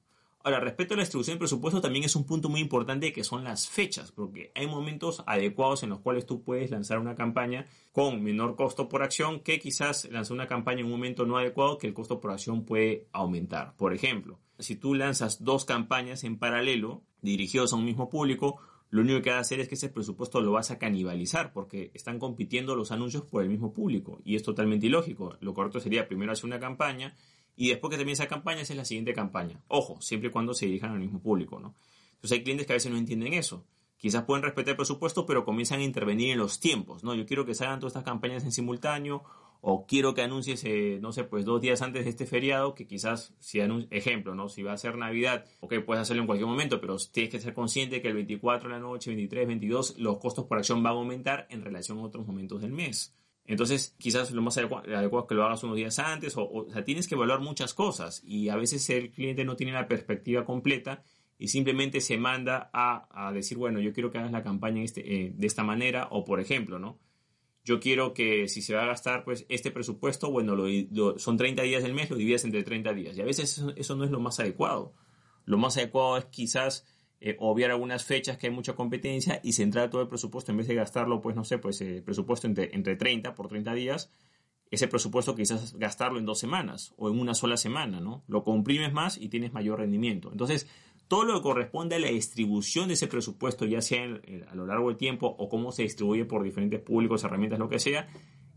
Ahora, 0.46 0.60
respecto 0.60 0.92
a 0.92 0.98
la 0.98 1.04
distribución 1.04 1.36
de 1.36 1.38
presupuesto, 1.38 1.80
también 1.80 2.04
es 2.04 2.14
un 2.16 2.26
punto 2.26 2.50
muy 2.50 2.60
importante 2.60 3.14
que 3.14 3.24
son 3.24 3.44
las 3.44 3.66
fechas, 3.66 4.12
porque 4.12 4.52
hay 4.54 4.66
momentos 4.66 5.22
adecuados 5.26 5.82
en 5.82 5.88
los 5.88 6.00
cuales 6.00 6.26
tú 6.26 6.42
puedes 6.42 6.70
lanzar 6.70 6.98
una 6.98 7.14
campaña 7.14 7.64
con 7.92 8.22
menor 8.22 8.54
costo 8.54 8.86
por 8.86 9.02
acción 9.02 9.40
que 9.40 9.58
quizás 9.58 10.04
lanzar 10.10 10.34
una 10.34 10.46
campaña 10.46 10.80
en 10.80 10.84
un 10.84 10.92
momento 10.92 11.24
no 11.24 11.38
adecuado 11.38 11.78
que 11.78 11.86
el 11.86 11.94
costo 11.94 12.20
por 12.20 12.30
acción 12.30 12.66
puede 12.66 13.06
aumentar. 13.12 13.74
Por 13.78 13.94
ejemplo, 13.94 14.38
si 14.58 14.76
tú 14.76 14.94
lanzas 14.94 15.42
dos 15.42 15.64
campañas 15.64 16.24
en 16.24 16.38
paralelo 16.38 17.00
dirigidos 17.22 17.72
a 17.72 17.76
un 17.76 17.86
mismo 17.86 18.10
público, 18.10 18.60
lo 18.90 19.00
único 19.00 19.22
que 19.22 19.30
va 19.30 19.38
a 19.38 19.40
hacer 19.40 19.60
es 19.60 19.68
que 19.68 19.76
ese 19.76 19.88
presupuesto 19.88 20.42
lo 20.42 20.52
vas 20.52 20.70
a 20.70 20.78
canibalizar 20.78 21.54
porque 21.54 21.90
están 21.94 22.18
compitiendo 22.18 22.76
los 22.76 22.92
anuncios 22.92 23.24
por 23.24 23.42
el 23.42 23.48
mismo 23.48 23.72
público 23.72 24.20
y 24.26 24.36
es 24.36 24.42
totalmente 24.42 24.88
ilógico. 24.88 25.38
Lo 25.40 25.54
correcto 25.54 25.80
sería 25.80 26.06
primero 26.06 26.32
hacer 26.32 26.44
una 26.44 26.60
campaña 26.60 27.16
y 27.56 27.68
después 27.68 27.90
que 27.90 27.96
termine 27.96 28.14
esa 28.14 28.26
campaña 28.26 28.62
es 28.62 28.74
la 28.74 28.84
siguiente 28.84 29.12
campaña. 29.12 29.62
Ojo, 29.68 30.00
siempre 30.00 30.28
y 30.28 30.32
cuando 30.32 30.54
se 30.54 30.66
dirijan 30.66 30.92
al 30.92 31.00
mismo 31.00 31.20
público, 31.20 31.60
¿no? 31.60 31.74
Entonces 32.14 32.38
hay 32.38 32.44
clientes 32.44 32.66
que 32.66 32.72
a 32.72 32.76
veces 32.76 32.90
no 32.90 32.98
entienden 32.98 33.34
eso. 33.34 33.64
Quizás 33.96 34.24
pueden 34.24 34.42
respetar 34.42 34.72
el 34.72 34.76
presupuesto, 34.76 35.24
pero 35.24 35.44
comienzan 35.44 35.80
a 35.80 35.84
intervenir 35.84 36.32
en 36.32 36.38
los 36.38 36.60
tiempos, 36.60 37.04
¿no? 37.04 37.14
Yo 37.14 37.26
quiero 37.26 37.46
que 37.46 37.54
salgan 37.54 37.80
todas 37.80 37.92
estas 37.92 38.04
campañas 38.04 38.44
en 38.44 38.52
simultáneo 38.52 39.24
o 39.66 39.86
quiero 39.86 40.12
que 40.12 40.20
anuncies, 40.20 40.62
eh, 40.64 40.98
no 41.00 41.10
sé, 41.12 41.24
pues 41.24 41.46
dos 41.46 41.58
días 41.58 41.80
antes 41.80 42.04
de 42.04 42.10
este 42.10 42.26
feriado, 42.26 42.74
que 42.74 42.86
quizás, 42.86 43.32
si 43.38 43.60
ejemplo, 43.90 44.34
¿no? 44.34 44.50
Si 44.50 44.62
va 44.62 44.74
a 44.74 44.76
ser 44.76 44.98
Navidad, 44.98 45.46
ok, 45.60 45.76
puedes 45.86 46.02
hacerlo 46.02 46.22
en 46.22 46.26
cualquier 46.26 46.46
momento, 46.46 46.82
pero 46.82 46.98
tienes 47.10 47.30
que 47.30 47.40
ser 47.40 47.54
consciente 47.54 48.02
que 48.02 48.08
el 48.08 48.14
24 48.14 48.68
de 48.68 48.74
la 48.74 48.80
noche, 48.80 49.08
23, 49.10 49.46
22, 49.46 49.98
los 49.98 50.18
costos 50.18 50.44
por 50.44 50.58
acción 50.58 50.82
van 50.82 50.92
a 50.92 50.96
aumentar 50.96 51.46
en 51.48 51.62
relación 51.62 51.98
a 51.98 52.02
otros 52.02 52.26
momentos 52.26 52.60
del 52.60 52.72
mes. 52.72 53.14
Entonces, 53.46 53.94
quizás 53.98 54.30
lo 54.30 54.40
más 54.40 54.56
adecuado, 54.56 54.84
es 54.86 55.28
que 55.28 55.34
lo 55.34 55.44
hagas 55.44 55.62
unos 55.64 55.76
días 55.76 55.98
antes, 55.98 56.36
o, 56.36 56.48
o, 56.48 56.70
sea, 56.70 56.84
tienes 56.84 57.08
que 57.08 57.14
evaluar 57.14 57.40
muchas 57.40 57.74
cosas 57.74 58.22
y 58.24 58.48
a 58.48 58.56
veces 58.56 58.88
el 58.90 59.10
cliente 59.10 59.44
no 59.44 59.54
tiene 59.56 59.72
la 59.72 59.86
perspectiva 59.86 60.44
completa 60.44 61.02
y 61.38 61.48
simplemente 61.48 62.00
se 62.00 62.16
manda 62.16 62.70
a, 62.72 63.26
a 63.28 63.32
decir, 63.32 63.58
bueno, 63.58 63.80
yo 63.80 63.92
quiero 63.92 64.10
que 64.10 64.18
hagas 64.18 64.32
la 64.32 64.42
campaña 64.42 64.82
este, 64.82 65.26
eh, 65.26 65.32
de 65.34 65.46
esta 65.46 65.62
manera, 65.62 66.08
o 66.10 66.24
por 66.24 66.40
ejemplo, 66.40 66.78
¿no? 66.78 66.98
yo 67.64 67.80
quiero 67.80 68.12
que 68.12 68.46
si 68.46 68.60
se 68.60 68.74
va 68.74 68.82
a 68.82 68.86
gastar 68.86 69.24
pues 69.24 69.46
este 69.48 69.70
presupuesto, 69.70 70.30
bueno, 70.30 70.54
lo, 70.54 71.18
son 71.18 71.36
30 71.38 71.62
días 71.62 71.82
del 71.82 71.94
mes, 71.94 72.10
lo 72.10 72.16
divides 72.16 72.44
entre 72.44 72.62
30 72.62 72.92
días. 72.92 73.16
Y 73.16 73.22
a 73.22 73.24
veces 73.24 73.64
eso, 73.74 73.96
no 73.96 74.04
es 74.04 74.10
lo 74.10 74.20
más 74.20 74.38
adecuado. 74.38 74.92
Lo 75.46 75.56
más 75.56 75.78
adecuado 75.78 76.18
es 76.18 76.26
quizás 76.26 76.86
eh, 77.20 77.36
obviar 77.38 77.70
algunas 77.70 78.04
fechas 78.04 78.36
que 78.36 78.48
hay 78.48 78.52
mucha 78.52 78.74
competencia 78.74 79.40
y 79.42 79.52
centrar 79.52 79.90
todo 79.90 80.02
el 80.02 80.08
presupuesto 80.08 80.52
en 80.52 80.58
vez 80.58 80.68
de 80.68 80.74
gastarlo, 80.74 81.20
pues 81.20 81.36
no 81.36 81.44
sé, 81.44 81.58
pues 81.58 81.80
el 81.80 81.98
eh, 81.98 82.02
presupuesto 82.02 82.46
entre, 82.46 82.74
entre 82.74 82.96
30 82.96 83.34
por 83.34 83.48
30 83.48 83.72
días, 83.74 84.10
ese 84.70 84.88
presupuesto 84.88 85.34
quizás 85.34 85.74
gastarlo 85.74 86.18
en 86.18 86.26
dos 86.26 86.38
semanas 86.38 86.94
o 86.96 87.08
en 87.08 87.18
una 87.18 87.34
sola 87.34 87.56
semana, 87.56 88.00
¿no? 88.00 88.24
Lo 88.26 88.42
comprimes 88.42 88.92
más 88.92 89.18
y 89.18 89.28
tienes 89.28 89.52
mayor 89.52 89.78
rendimiento. 89.78 90.30
Entonces, 90.32 90.68
todo 91.08 91.24
lo 91.24 91.34
que 91.34 91.42
corresponde 91.42 91.96
a 91.96 91.98
la 91.98 92.08
distribución 92.08 92.88
de 92.88 92.94
ese 92.94 93.06
presupuesto, 93.06 93.66
ya 93.66 93.80
sea 93.80 94.04
a 94.04 94.54
lo 94.54 94.66
largo 94.66 94.88
del 94.88 94.96
tiempo 94.96 95.26
o 95.26 95.48
cómo 95.48 95.70
se 95.70 95.82
distribuye 95.82 96.24
por 96.24 96.42
diferentes 96.42 96.80
públicos, 96.80 97.24
herramientas, 97.24 97.58
lo 97.58 97.68
que 97.68 97.78
sea, 97.78 98.08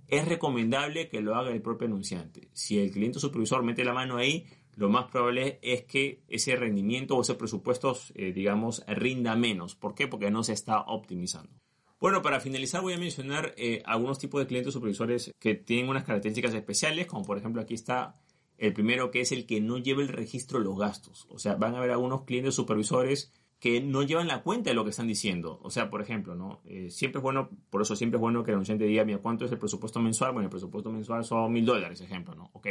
es 0.07 0.25
recomendable 0.27 1.09
que 1.09 1.21
lo 1.21 1.35
haga 1.35 1.51
el 1.51 1.61
propio 1.61 1.87
anunciante. 1.87 2.49
Si 2.53 2.79
el 2.79 2.91
cliente 2.91 3.19
supervisor 3.19 3.63
mete 3.63 3.83
la 3.83 3.93
mano 3.93 4.17
ahí, 4.17 4.45
lo 4.77 4.89
más 4.89 5.05
probable 5.11 5.57
es 5.63 5.83
que 5.85 6.23
ese 6.27 6.55
rendimiento 6.55 7.17
o 7.17 7.21
ese 7.21 7.33
presupuesto, 7.33 7.97
eh, 8.13 8.31
digamos, 8.31 8.83
rinda 8.87 9.35
menos. 9.35 9.75
¿Por 9.75 9.95
qué? 9.95 10.07
Porque 10.07 10.29
no 10.29 10.43
se 10.43 10.53
está 10.53 10.81
optimizando. 10.81 11.51
Bueno, 11.99 12.21
para 12.21 12.39
finalizar 12.39 12.83
voy 12.83 12.93
a 12.93 12.99
mencionar 12.99 13.55
eh, 13.57 13.81
algunos 13.85 14.19
tipos 14.19 14.39
de 14.39 14.45
clientes 14.45 14.71
supervisores 14.71 15.31
que 15.39 15.55
tienen 15.55 15.89
unas 15.89 16.03
características 16.03 16.53
especiales, 16.53 17.07
como 17.07 17.25
por 17.25 17.39
ejemplo 17.39 17.59
aquí 17.59 17.73
está 17.73 18.21
el 18.59 18.71
primero 18.71 19.09
que 19.09 19.21
es 19.21 19.31
el 19.31 19.47
que 19.47 19.61
no 19.61 19.79
lleva 19.79 20.03
el 20.03 20.09
registro 20.09 20.59
de 20.59 20.65
los 20.65 20.77
gastos. 20.77 21.25
O 21.29 21.39
sea, 21.39 21.55
van 21.55 21.73
a 21.73 21.79
haber 21.79 21.89
algunos 21.89 22.25
clientes 22.25 22.53
supervisores 22.53 23.33
que 23.59 23.81
no 23.81 24.03
llevan 24.03 24.27
la 24.27 24.43
cuenta 24.43 24.69
de 24.69 24.75
lo 24.75 24.83
que 24.83 24.91
están 24.91 25.07
diciendo. 25.07 25.59
O 25.63 25.71
sea, 25.71 25.89
por 25.89 26.03
ejemplo, 26.03 26.35
¿no? 26.35 26.61
Eh, 26.65 26.91
siempre 26.91 27.17
es 27.17 27.23
bueno, 27.23 27.49
por 27.71 27.81
eso 27.81 27.95
siempre 27.95 28.17
es 28.17 28.21
bueno 28.21 28.43
que 28.43 28.51
el 28.51 28.55
anunciante 28.55 28.85
diga, 28.85 29.03
mira, 29.03 29.17
¿cuánto 29.17 29.45
es 29.45 29.51
el 29.51 29.57
presupuesto 29.57 29.99
mensual? 29.99 30.33
Bueno, 30.33 30.45
el 30.45 30.51
presupuesto 30.51 30.91
mensual 30.91 31.25
son 31.25 31.51
mil 31.51 31.65
dólares, 31.65 31.99
ejemplo, 32.01 32.35
¿no? 32.35 32.51
Ok. 32.53 32.67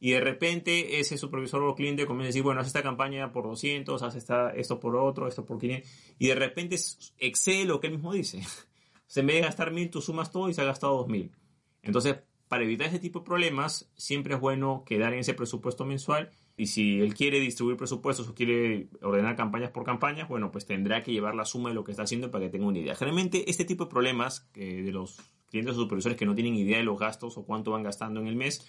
Y 0.00 0.12
de 0.12 0.20
repente 0.20 0.98
ese 0.98 1.18
supervisor 1.18 1.62
o 1.62 1.74
cliente 1.74 2.06
comienza 2.06 2.28
a 2.28 2.30
decir, 2.30 2.42
bueno, 2.42 2.62
haz 2.62 2.66
esta 2.66 2.82
campaña 2.82 3.32
por 3.32 3.44
200, 3.44 4.02
haz 4.02 4.16
esta, 4.16 4.50
esto 4.50 4.80
por 4.80 4.96
otro, 4.96 5.28
esto 5.28 5.44
por 5.44 5.58
500. 5.58 5.88
Y 6.18 6.28
de 6.28 6.34
repente 6.34 6.76
excede 7.18 7.66
lo 7.66 7.80
que 7.80 7.88
él 7.88 7.94
mismo 7.94 8.12
dice. 8.12 8.38
O 8.38 9.12
sea, 9.12 9.20
en 9.22 9.26
vez 9.26 9.36
de 9.36 9.42
gastar 9.42 9.72
mil, 9.72 9.90
tú 9.90 10.00
sumas 10.00 10.30
todo 10.30 10.48
y 10.48 10.54
se 10.54 10.62
ha 10.62 10.64
gastado 10.64 10.96
dos 10.96 11.08
mil. 11.08 11.32
Entonces, 11.82 12.16
para 12.48 12.64
evitar 12.64 12.86
ese 12.86 12.98
tipo 12.98 13.20
de 13.20 13.24
problemas, 13.26 13.90
siempre 13.96 14.34
es 14.34 14.40
bueno 14.40 14.84
quedar 14.86 15.12
en 15.12 15.20
ese 15.20 15.34
presupuesto 15.34 15.84
mensual 15.84 16.30
y 16.56 16.66
si 16.66 17.00
él 17.00 17.14
quiere 17.14 17.40
distribuir 17.40 17.76
presupuestos 17.76 18.28
o 18.28 18.34
quiere 18.34 18.88
ordenar 19.02 19.36
campañas 19.36 19.70
por 19.70 19.84
campañas, 19.84 20.28
bueno, 20.28 20.50
pues 20.50 20.66
tendrá 20.66 21.02
que 21.02 21.12
llevar 21.12 21.34
la 21.34 21.44
suma 21.44 21.68
de 21.68 21.74
lo 21.74 21.84
que 21.84 21.92
está 21.92 22.02
haciendo 22.02 22.30
para 22.30 22.44
que 22.44 22.50
tenga 22.50 22.66
una 22.66 22.78
idea. 22.78 22.94
Generalmente 22.94 23.48
este 23.48 23.64
tipo 23.64 23.84
de 23.84 23.90
problemas 23.90 24.50
de 24.54 24.90
los 24.92 25.18
clientes 25.48 25.76
o 25.76 25.80
supervisores 25.80 26.18
que 26.18 26.26
no 26.26 26.34
tienen 26.34 26.54
idea 26.54 26.78
de 26.78 26.84
los 26.84 26.98
gastos 26.98 27.38
o 27.38 27.44
cuánto 27.44 27.70
van 27.70 27.82
gastando 27.82 28.20
en 28.20 28.26
el 28.26 28.36
mes, 28.36 28.66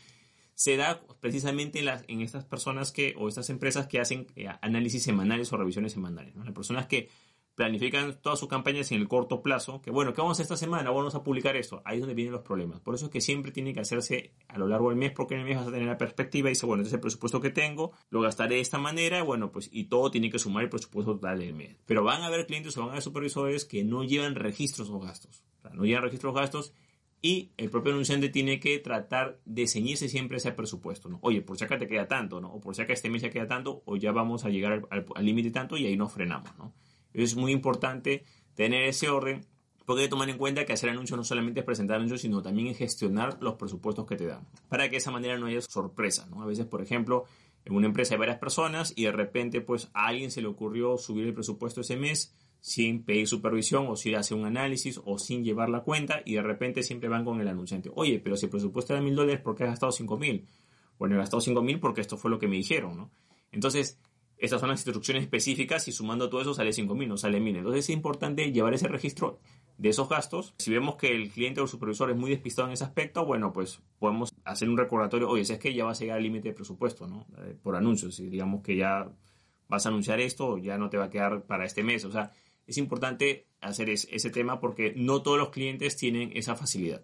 se 0.56 0.78
da 0.78 1.02
precisamente 1.20 1.80
en, 1.80 1.86
las, 1.86 2.04
en 2.08 2.22
estas 2.22 2.46
personas 2.46 2.92
que, 2.92 3.16
o 3.18 3.28
estas 3.28 3.50
empresas 3.50 3.88
que 3.88 4.00
hacen 4.00 4.28
eh, 4.36 4.48
análisis 4.62 5.04
semanales 5.04 5.52
o 5.52 5.58
revisiones 5.58 5.94
semanales. 5.94 6.36
Las 6.36 6.54
personas 6.54 6.88
que 6.88 7.10
planifican 7.56 8.20
todas 8.22 8.40
sus 8.40 8.48
campañas 8.48 8.92
en 8.92 9.00
el 9.00 9.08
corto 9.08 9.42
plazo, 9.42 9.82
que 9.82 9.92
bueno, 9.92 10.14
¿qué 10.14 10.22
vamos 10.22 10.32
a 10.32 10.36
hacer 10.38 10.46
esta 10.46 10.58
semana? 10.58 10.90
Vamos 10.90 11.16
a 11.16 11.24
publicar 11.24 11.56
esto. 11.56 11.82
Ahí 11.86 11.98
es 11.98 12.02
donde 12.02 12.16
vienen 12.16 12.34
los 12.34 12.42
problemas. 12.42 12.80
Por 12.80 12.96
eso 12.96 13.06
es 13.06 13.12
que 13.12 13.22
siempre 13.22 13.52
tiene 13.52 13.74
que 13.74 13.82
hacerse 13.82 14.34
a 14.48 14.58
lo 14.58 14.68
largo 14.68 14.90
del 14.90 14.98
mes, 14.98 15.12
porque 15.12 15.36
en 15.36 15.42
el 15.42 15.46
mes 15.46 15.58
vas 15.58 15.68
a 15.68 15.72
tener 15.72 15.88
la 15.88 15.98
perspectiva 15.98 16.50
y 16.50 16.54
dice, 16.54 16.66
bueno, 16.66 16.82
este 16.82 16.90
es 16.90 16.94
el 16.96 17.02
presupuesto 17.02 17.42
que 17.42 17.50
tengo, 17.50 17.92
lo 18.10 18.22
gastaré 18.22 18.56
de 18.56 18.62
esta 18.62 18.78
manera, 18.78 19.22
bueno, 19.24 19.52
pues, 19.52 19.70
y 19.72 19.86
todo 19.86 20.10
tiene 20.10 20.30
que 20.30 20.40
sumar 20.40 20.64
el 20.64 20.70
presupuesto 20.70 21.14
total 21.14 21.40
del 21.40 21.54
mes. 21.54 21.76
Pero 21.86 22.04
van 22.04 22.22
a 22.22 22.28
haber 22.28 22.46
clientes 22.46 22.76
o 22.78 22.82
van 22.82 22.90
a 22.90 22.92
haber 22.94 23.04
supervisores 23.04 23.66
que 23.66 23.84
no 23.84 24.04
llevan 24.04 24.36
registros 24.36 24.90
o 24.90 25.00
gastos. 25.00 25.44
No 25.74 25.86
llevan 25.86 26.04
registros 26.04 26.32
o 26.32 26.34
gastos 26.34 26.74
y 27.22 27.52
el 27.58 27.70
propio 27.70 27.92
anunciante 27.92 28.30
tiene 28.30 28.60
que 28.60 28.80
tratar 28.80 29.40
de 29.46 29.68
ceñirse 29.68 30.10
siempre 30.10 30.38
ese 30.38 30.52
presupuesto, 30.54 31.08
¿no? 31.08 31.20
Oye, 31.22 31.42
por 31.42 31.58
si 31.58 31.64
acá 31.64 31.78
te 31.78 31.88
queda 31.88 32.08
tanto, 32.08 32.42
¿no? 32.42 32.52
O 32.52 32.60
por 32.60 32.76
si 32.76 32.82
acá 32.82 32.94
este 32.94 33.10
mes 33.10 33.22
ya 33.22 33.30
queda 33.30 33.48
tanto, 33.48 33.84
o 33.86 33.96
ya 33.96 34.12
vamos 34.12 34.44
a 34.44 34.50
llegar 34.50 34.88
al 34.90 35.26
límite 35.26 35.52
tanto 35.52 35.78
y 35.78 35.86
ahí 35.86 35.96
nos 35.96 36.12
frenamos, 36.12 36.58
¿no? 36.58 36.74
Es 37.14 37.36
muy 37.36 37.52
importante 37.52 38.24
tener 38.56 38.86
ese 38.86 39.10
orden 39.10 39.46
porque 39.86 40.04
hay 40.04 40.08
que 40.08 40.12
tomar 40.12 40.30
en 40.30 40.38
cuenta 40.38 40.66
que 40.66 40.74
hacer 40.74 40.90
anuncios 40.90 41.18
no 41.18 41.24
solamente 41.24 41.60
es 41.60 41.66
presentar 41.66 41.98
anuncios, 41.98 42.22
sino 42.22 42.42
también 42.42 42.68
es 42.68 42.78
gestionar 42.78 43.38
los 43.42 43.56
presupuestos 43.56 44.06
que 44.06 44.16
te 44.16 44.26
dan, 44.26 44.48
para 44.70 44.86
que 44.86 44.92
de 44.92 44.98
esa 44.98 45.12
manera 45.12 45.38
no 45.38 45.48
haya 45.48 45.62
sorpresa. 45.62 46.28
¿no? 46.30 46.42
A 46.42 46.46
veces, 46.46 46.66
por 46.66 46.82
ejemplo, 46.82 47.26
en 47.66 47.76
una 47.76 47.88
empresa 47.88 48.14
hay 48.14 48.20
varias 48.20 48.38
personas 48.38 48.94
y 48.96 49.04
de 49.04 49.12
repente 49.12 49.62
pues 49.62 49.90
a 49.94 50.08
alguien 50.08 50.32
se 50.32 50.42
le 50.42 50.48
ocurrió 50.48 50.98
subir 50.98 51.28
el 51.28 51.34
presupuesto 51.34 51.82
ese 51.82 51.98
mes 51.98 52.34
sin 52.62 53.04
pedir 53.04 53.28
supervisión 53.28 53.88
o 53.88 53.96
sin 53.96 54.16
hacer 54.16 54.38
un 54.38 54.46
análisis 54.46 55.02
o 55.04 55.18
sin 55.18 55.44
llevar 55.44 55.70
la 55.70 55.82
cuenta 55.82 56.22
y 56.24 56.36
de 56.36 56.44
repente 56.44 56.84
siempre 56.84 57.10
van 57.10 57.26
con 57.26 57.42
el 57.42 57.48
anunciante. 57.48 57.92
Oye, 57.96 58.20
pero 58.20 58.38
si 58.38 58.46
el 58.46 58.52
presupuesto 58.52 58.94
era 58.94 59.02
mil 59.02 59.16
dólares, 59.16 59.42
¿por 59.42 59.56
qué 59.56 59.64
has 59.64 59.72
gastado 59.72 59.92
cinco 59.92 60.18
mil? 60.18 60.48
Bueno, 60.98 61.16
he 61.16 61.18
gastado 61.18 61.42
cinco 61.42 61.62
mil 61.62 61.80
porque 61.80 62.02
esto 62.02 62.18
fue 62.18 62.32
lo 62.32 62.40
que 62.40 62.48
me 62.48 62.56
dijeron, 62.56 62.96
¿no? 62.96 63.12
Entonces, 63.52 64.00
estas 64.42 64.60
son 64.60 64.70
las 64.70 64.80
instrucciones 64.80 65.24
específicas 65.24 65.88
y 65.88 65.92
sumando 65.92 66.28
todo 66.28 66.42
eso 66.42 66.56
sale 66.56 66.72
5.000, 66.72 67.08
no 67.08 67.16
sale 67.16 67.40
1.000. 67.40 67.58
Entonces 67.58 67.86
es 67.86 67.90
importante 67.92 68.52
llevar 68.52 68.74
ese 68.74 68.88
registro 68.88 69.40
de 69.78 69.90
esos 69.90 70.10
gastos. 70.10 70.56
Si 70.58 70.72
vemos 70.72 70.96
que 70.96 71.16
el 71.16 71.30
cliente 71.30 71.62
o 71.62 71.66
el 71.66 71.70
supervisor 71.70 72.10
es 72.10 72.18
muy 72.18 72.32
despistado 72.32 72.68
en 72.68 72.74
ese 72.74 72.84
aspecto, 72.84 73.24
bueno, 73.24 73.54
pues 73.54 73.82
podemos 74.00 74.34
hacer 74.44 74.68
un 74.68 74.80
recordatorio. 74.80 75.30
Oye, 75.30 75.46
si 75.46 75.54
es 75.54 75.60
que 75.60 75.76
ya 75.76 75.86
vas 75.86 76.00
a 76.00 76.02
llegar 76.02 76.18
al 76.18 76.24
límite 76.24 76.50
de 76.50 76.56
presupuesto, 76.56 77.08
¿no? 77.08 77.28
Eh, 77.38 77.56
por 77.62 77.76
anuncios. 77.76 78.16
Si 78.16 78.30
digamos 78.30 78.64
que 78.64 78.76
ya 78.76 79.12
vas 79.68 79.86
a 79.86 79.90
anunciar 79.90 80.20
esto, 80.20 80.58
ya 80.58 80.76
no 80.80 80.90
te 80.90 80.98
va 80.98 81.06
a 81.06 81.10
quedar 81.12 81.44
para 81.44 81.64
este 81.64 81.84
mes. 81.84 82.04
O 82.06 82.12
sea, 82.12 82.32
es 82.72 82.78
importante 82.78 83.48
hacer 83.62 83.90
ese 83.90 84.30
tema 84.30 84.60
porque 84.60 84.94
no 84.96 85.22
todos 85.22 85.38
los 85.38 85.50
clientes 85.50 85.96
tienen 85.96 86.32
esa 86.36 86.56
facilidad. 86.56 87.04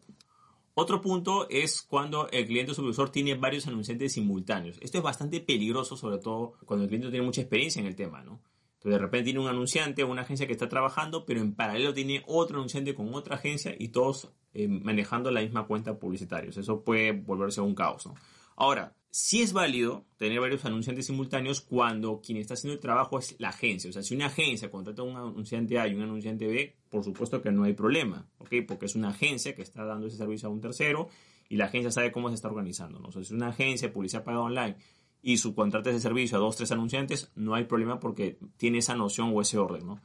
Otro 0.79 1.01
punto 1.01 1.47
es 1.49 1.81
cuando 1.81 2.29
el 2.29 2.45
cliente 2.45 2.73
supervisor 2.73 3.09
tiene 3.09 3.33
varios 3.33 3.65
anunciantes 3.65 4.13
simultáneos. 4.13 4.77
Esto 4.79 4.99
es 4.99 5.03
bastante 5.03 5.39
peligroso, 5.39 5.97
sobre 5.97 6.19
todo 6.19 6.53
cuando 6.65 6.83
el 6.83 6.89
cliente 6.89 7.09
tiene 7.09 7.25
mucha 7.25 7.41
experiencia 7.41 7.79
en 7.79 7.87
el 7.87 7.95
tema, 7.95 8.21
¿no? 8.21 8.43
Entonces 8.75 8.91
de 8.91 8.99
repente 8.99 9.25
tiene 9.25 9.39
un 9.39 9.47
anunciante 9.47 10.03
o 10.03 10.07
una 10.07 10.21
agencia 10.21 10.45
que 10.45 10.53
está 10.53 10.69
trabajando, 10.69 11.25
pero 11.25 11.41
en 11.41 11.55
paralelo 11.55 11.95
tiene 11.95 12.23
otro 12.27 12.57
anunciante 12.57 12.93
con 12.93 13.11
otra 13.15 13.37
agencia 13.37 13.75
y 13.77 13.87
todos 13.87 14.29
eh, 14.53 14.67
manejando 14.67 15.31
la 15.31 15.41
misma 15.41 15.65
cuenta 15.65 15.97
publicitaria. 15.97 16.51
Eso 16.51 16.83
puede 16.83 17.11
volverse 17.11 17.59
un 17.59 17.73
caos. 17.73 18.07
Ahora, 18.55 18.95
sí 19.09 19.41
es 19.41 19.53
válido 19.53 20.05
tener 20.17 20.39
varios 20.39 20.65
anunciantes 20.65 21.07
simultáneos 21.07 21.61
cuando 21.61 22.21
quien 22.21 22.37
está 22.37 22.53
haciendo 22.53 22.75
el 22.75 22.79
trabajo 22.79 23.19
es 23.19 23.35
la 23.39 23.49
agencia. 23.49 23.89
O 23.89 23.93
sea, 23.93 24.03
si 24.03 24.15
una 24.15 24.27
agencia 24.27 24.69
contrata 24.69 25.01
a 25.01 25.05
un 25.05 25.15
anunciante 25.15 25.79
A 25.79 25.87
y 25.87 25.95
un 25.95 26.03
anunciante 26.03 26.47
B, 26.47 26.75
por 26.89 27.03
supuesto 27.03 27.41
que 27.41 27.51
no 27.51 27.63
hay 27.63 27.73
problema, 27.73 28.27
¿ok? 28.37 28.55
Porque 28.67 28.85
es 28.85 28.95
una 28.95 29.09
agencia 29.09 29.55
que 29.55 29.61
está 29.61 29.85
dando 29.85 30.07
ese 30.07 30.17
servicio 30.17 30.49
a 30.49 30.51
un 30.51 30.61
tercero 30.61 31.09
y 31.49 31.57
la 31.57 31.65
agencia 31.65 31.91
sabe 31.91 32.11
cómo 32.11 32.29
se 32.29 32.35
está 32.35 32.47
organizando, 32.47 32.99
¿no? 32.99 33.07
O 33.07 33.11
sea, 33.11 33.23
si 33.23 33.33
una 33.33 33.49
agencia 33.49 33.87
de 33.87 33.93
publicidad 33.93 34.23
pagada 34.23 34.43
online 34.43 34.75
y 35.21 35.37
subcontrata 35.37 35.89
ese 35.89 35.99
servicio 35.99 36.37
a 36.37 36.41
dos, 36.41 36.55
tres 36.55 36.71
anunciantes, 36.71 37.31
no 37.35 37.55
hay 37.55 37.63
problema 37.63 37.99
porque 37.99 38.37
tiene 38.57 38.79
esa 38.79 38.95
noción 38.95 39.31
o 39.33 39.41
ese 39.41 39.57
orden, 39.57 39.85
¿no? 39.85 40.01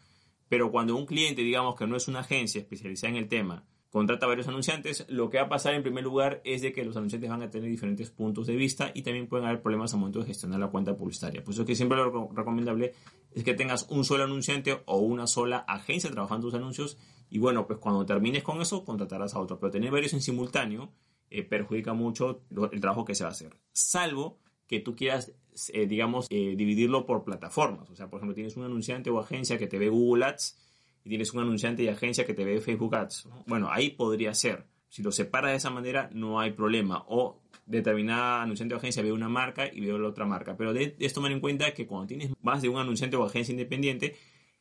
Pero 0.48 0.70
cuando 0.70 0.96
un 0.96 1.06
cliente, 1.06 1.42
digamos 1.42 1.76
que 1.76 1.86
no 1.86 1.96
es 1.96 2.08
una 2.08 2.20
agencia 2.20 2.60
especializada 2.60 3.10
en 3.10 3.16
el 3.16 3.28
tema, 3.28 3.64
contrata 3.92 4.26
varios 4.26 4.48
anunciantes, 4.48 5.04
lo 5.10 5.28
que 5.28 5.36
va 5.36 5.44
a 5.44 5.48
pasar 5.50 5.74
en 5.74 5.82
primer 5.82 6.02
lugar 6.02 6.40
es 6.44 6.62
de 6.62 6.72
que 6.72 6.82
los 6.82 6.96
anunciantes 6.96 7.28
van 7.28 7.42
a 7.42 7.50
tener 7.50 7.68
diferentes 7.68 8.08
puntos 8.10 8.46
de 8.46 8.56
vista 8.56 8.90
y 8.94 9.02
también 9.02 9.28
pueden 9.28 9.46
haber 9.46 9.60
problemas 9.60 9.92
al 9.92 10.00
momento 10.00 10.20
de 10.20 10.24
gestionar 10.24 10.58
la 10.58 10.68
cuenta 10.68 10.96
publicitaria. 10.96 11.44
Por 11.44 11.52
eso 11.52 11.66
que 11.66 11.74
siempre 11.74 11.98
lo 11.98 12.30
recomendable 12.32 12.94
es 13.34 13.44
que 13.44 13.52
tengas 13.52 13.86
un 13.90 14.06
solo 14.06 14.24
anunciante 14.24 14.80
o 14.86 14.96
una 14.96 15.26
sola 15.26 15.58
agencia 15.58 16.10
trabajando 16.10 16.46
tus 16.46 16.54
anuncios 16.54 16.96
y 17.28 17.38
bueno, 17.38 17.66
pues 17.66 17.78
cuando 17.80 18.06
termines 18.06 18.42
con 18.42 18.62
eso 18.62 18.82
contratarás 18.82 19.34
a 19.34 19.40
otro. 19.40 19.60
Pero 19.60 19.70
tener 19.70 19.90
varios 19.90 20.14
en 20.14 20.22
simultáneo 20.22 20.90
eh, 21.28 21.42
perjudica 21.42 21.92
mucho 21.92 22.44
el 22.72 22.80
trabajo 22.80 23.04
que 23.04 23.14
se 23.14 23.24
va 23.24 23.28
a 23.28 23.32
hacer. 23.32 23.58
Salvo 23.72 24.38
que 24.66 24.80
tú 24.80 24.96
quieras, 24.96 25.32
eh, 25.74 25.86
digamos, 25.86 26.28
eh, 26.30 26.54
dividirlo 26.56 27.04
por 27.04 27.24
plataformas. 27.24 27.90
O 27.90 27.94
sea, 27.94 28.08
por 28.08 28.20
ejemplo, 28.20 28.34
tienes 28.34 28.56
un 28.56 28.64
anunciante 28.64 29.10
o 29.10 29.20
agencia 29.20 29.58
que 29.58 29.66
te 29.66 29.78
ve 29.78 29.90
Google 29.90 30.24
Ads 30.24 30.58
y 31.04 31.08
tienes 31.08 31.32
un 31.32 31.40
anunciante 31.40 31.82
y 31.82 31.88
agencia 31.88 32.24
que 32.24 32.34
te 32.34 32.44
ve 32.44 32.60
Facebook 32.60 32.94
Ads. 32.94 33.28
Bueno, 33.46 33.68
ahí 33.70 33.90
podría 33.90 34.34
ser. 34.34 34.66
Si 34.88 35.02
lo 35.02 35.10
separa 35.10 35.50
de 35.50 35.56
esa 35.56 35.70
manera, 35.70 36.10
no 36.12 36.38
hay 36.38 36.52
problema. 36.52 37.04
O 37.08 37.40
determinada 37.66 38.42
anunciante 38.42 38.74
o 38.74 38.78
agencia 38.78 39.02
ve 39.02 39.12
una 39.12 39.28
marca 39.28 39.66
y 39.72 39.80
ve 39.80 39.98
la 39.98 40.08
otra 40.08 40.26
marca. 40.26 40.56
Pero 40.56 40.72
de 40.72 40.96
esto 40.98 41.20
tomar 41.20 41.32
en 41.32 41.40
cuenta 41.40 41.72
que 41.72 41.86
cuando 41.86 42.08
tienes 42.08 42.32
más 42.42 42.62
de 42.62 42.68
un 42.68 42.78
anunciante 42.78 43.16
o 43.16 43.24
agencia 43.24 43.52
independiente, 43.52 44.14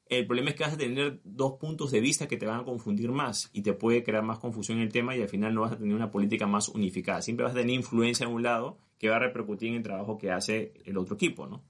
el 0.08 0.28
problema 0.28 0.50
es 0.50 0.56
que 0.56 0.64
vas 0.64 0.74
a 0.74 0.78
tener 0.78 1.22
dos 1.24 1.54
puntos 1.54 1.92
de 1.92 2.02
vista 2.02 2.28
que 2.28 2.38
te 2.38 2.46
van 2.46 2.60
a 2.60 2.64
confundir 2.64 3.12
más 3.12 3.50
y 3.54 3.62
te 3.62 3.74
puede 3.74 4.04
crear 4.04 4.24
más 4.24 4.40
confusión 4.40 4.78
en 4.78 4.84
el 4.84 4.92
tema 4.92 5.16
y 5.16 5.22
al 5.22 5.30
final 5.30 5.54
no 5.54 5.62
vas 5.62 5.72
a 5.72 5.78
tener 5.78 5.96
una 5.96 6.12
política 6.12 6.48
más 6.48 6.70
unificada. 6.70 7.22
Siempre 7.22 7.44
vas 7.44 7.54
a 7.54 7.60
tener 7.60 7.74
influencia 7.74 8.26
en 8.26 8.34
un 8.34 8.44
lado 8.44 8.78
que 9.00 9.10
va 9.10 9.16
a 9.16 9.20
repercutir 9.20 9.70
en 9.70 9.76
el 9.76 9.84
trabajo 9.84 10.18
que 10.18 10.32
hace 10.32 10.74
el 10.86 10.98
otro 10.98 11.16
equipo, 11.16 11.48
¿no? 11.48 11.64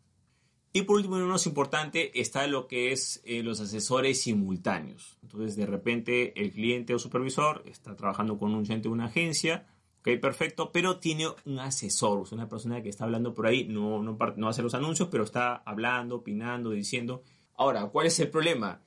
Y 0.74 0.84
por 0.84 0.96
último, 0.96 1.18
y 1.18 1.20
no 1.20 1.26
menos 1.26 1.48
importante, 1.48 2.20
está 2.20 2.48
lo 2.48 2.68
que 2.68 2.94
es 2.94 3.22
eh, 3.26 3.44
los 3.44 3.60
asesores 3.60 4.22
simultáneos. 4.22 5.18
Entonces, 5.22 5.58
de 5.58 5.66
repente, 5.66 6.40
el 6.42 6.52
cliente 6.52 6.96
o 6.96 7.00
supervisor 7.00 7.64
está 7.66 7.96
trabajando 7.98 8.38
con 8.38 8.54
un 8.54 8.64
cliente 8.64 8.88
de 8.88 8.94
una 8.94 9.06
agencia, 9.06 9.68
ok, 10.00 10.18
perfecto, 10.22 10.72
pero 10.72 10.98
tiene 10.98 11.28
un 11.46 11.60
asesor, 11.60 12.26
una 12.32 12.48
persona 12.48 12.82
que 12.82 12.88
está 12.88 13.04
hablando 13.04 13.34
por 13.34 13.48
ahí, 13.48 13.66
no, 13.66 14.02
no, 14.02 14.18
no 14.38 14.48
hace 14.48 14.62
los 14.62 14.74
anuncios, 14.74 15.10
pero 15.12 15.26
está 15.26 15.56
hablando, 15.56 16.18
opinando, 16.18 16.70
diciendo. 16.72 17.22
Ahora, 17.56 17.88
¿cuál 17.88 18.08
es 18.08 18.18
el 18.22 18.30
problema? 18.30 18.82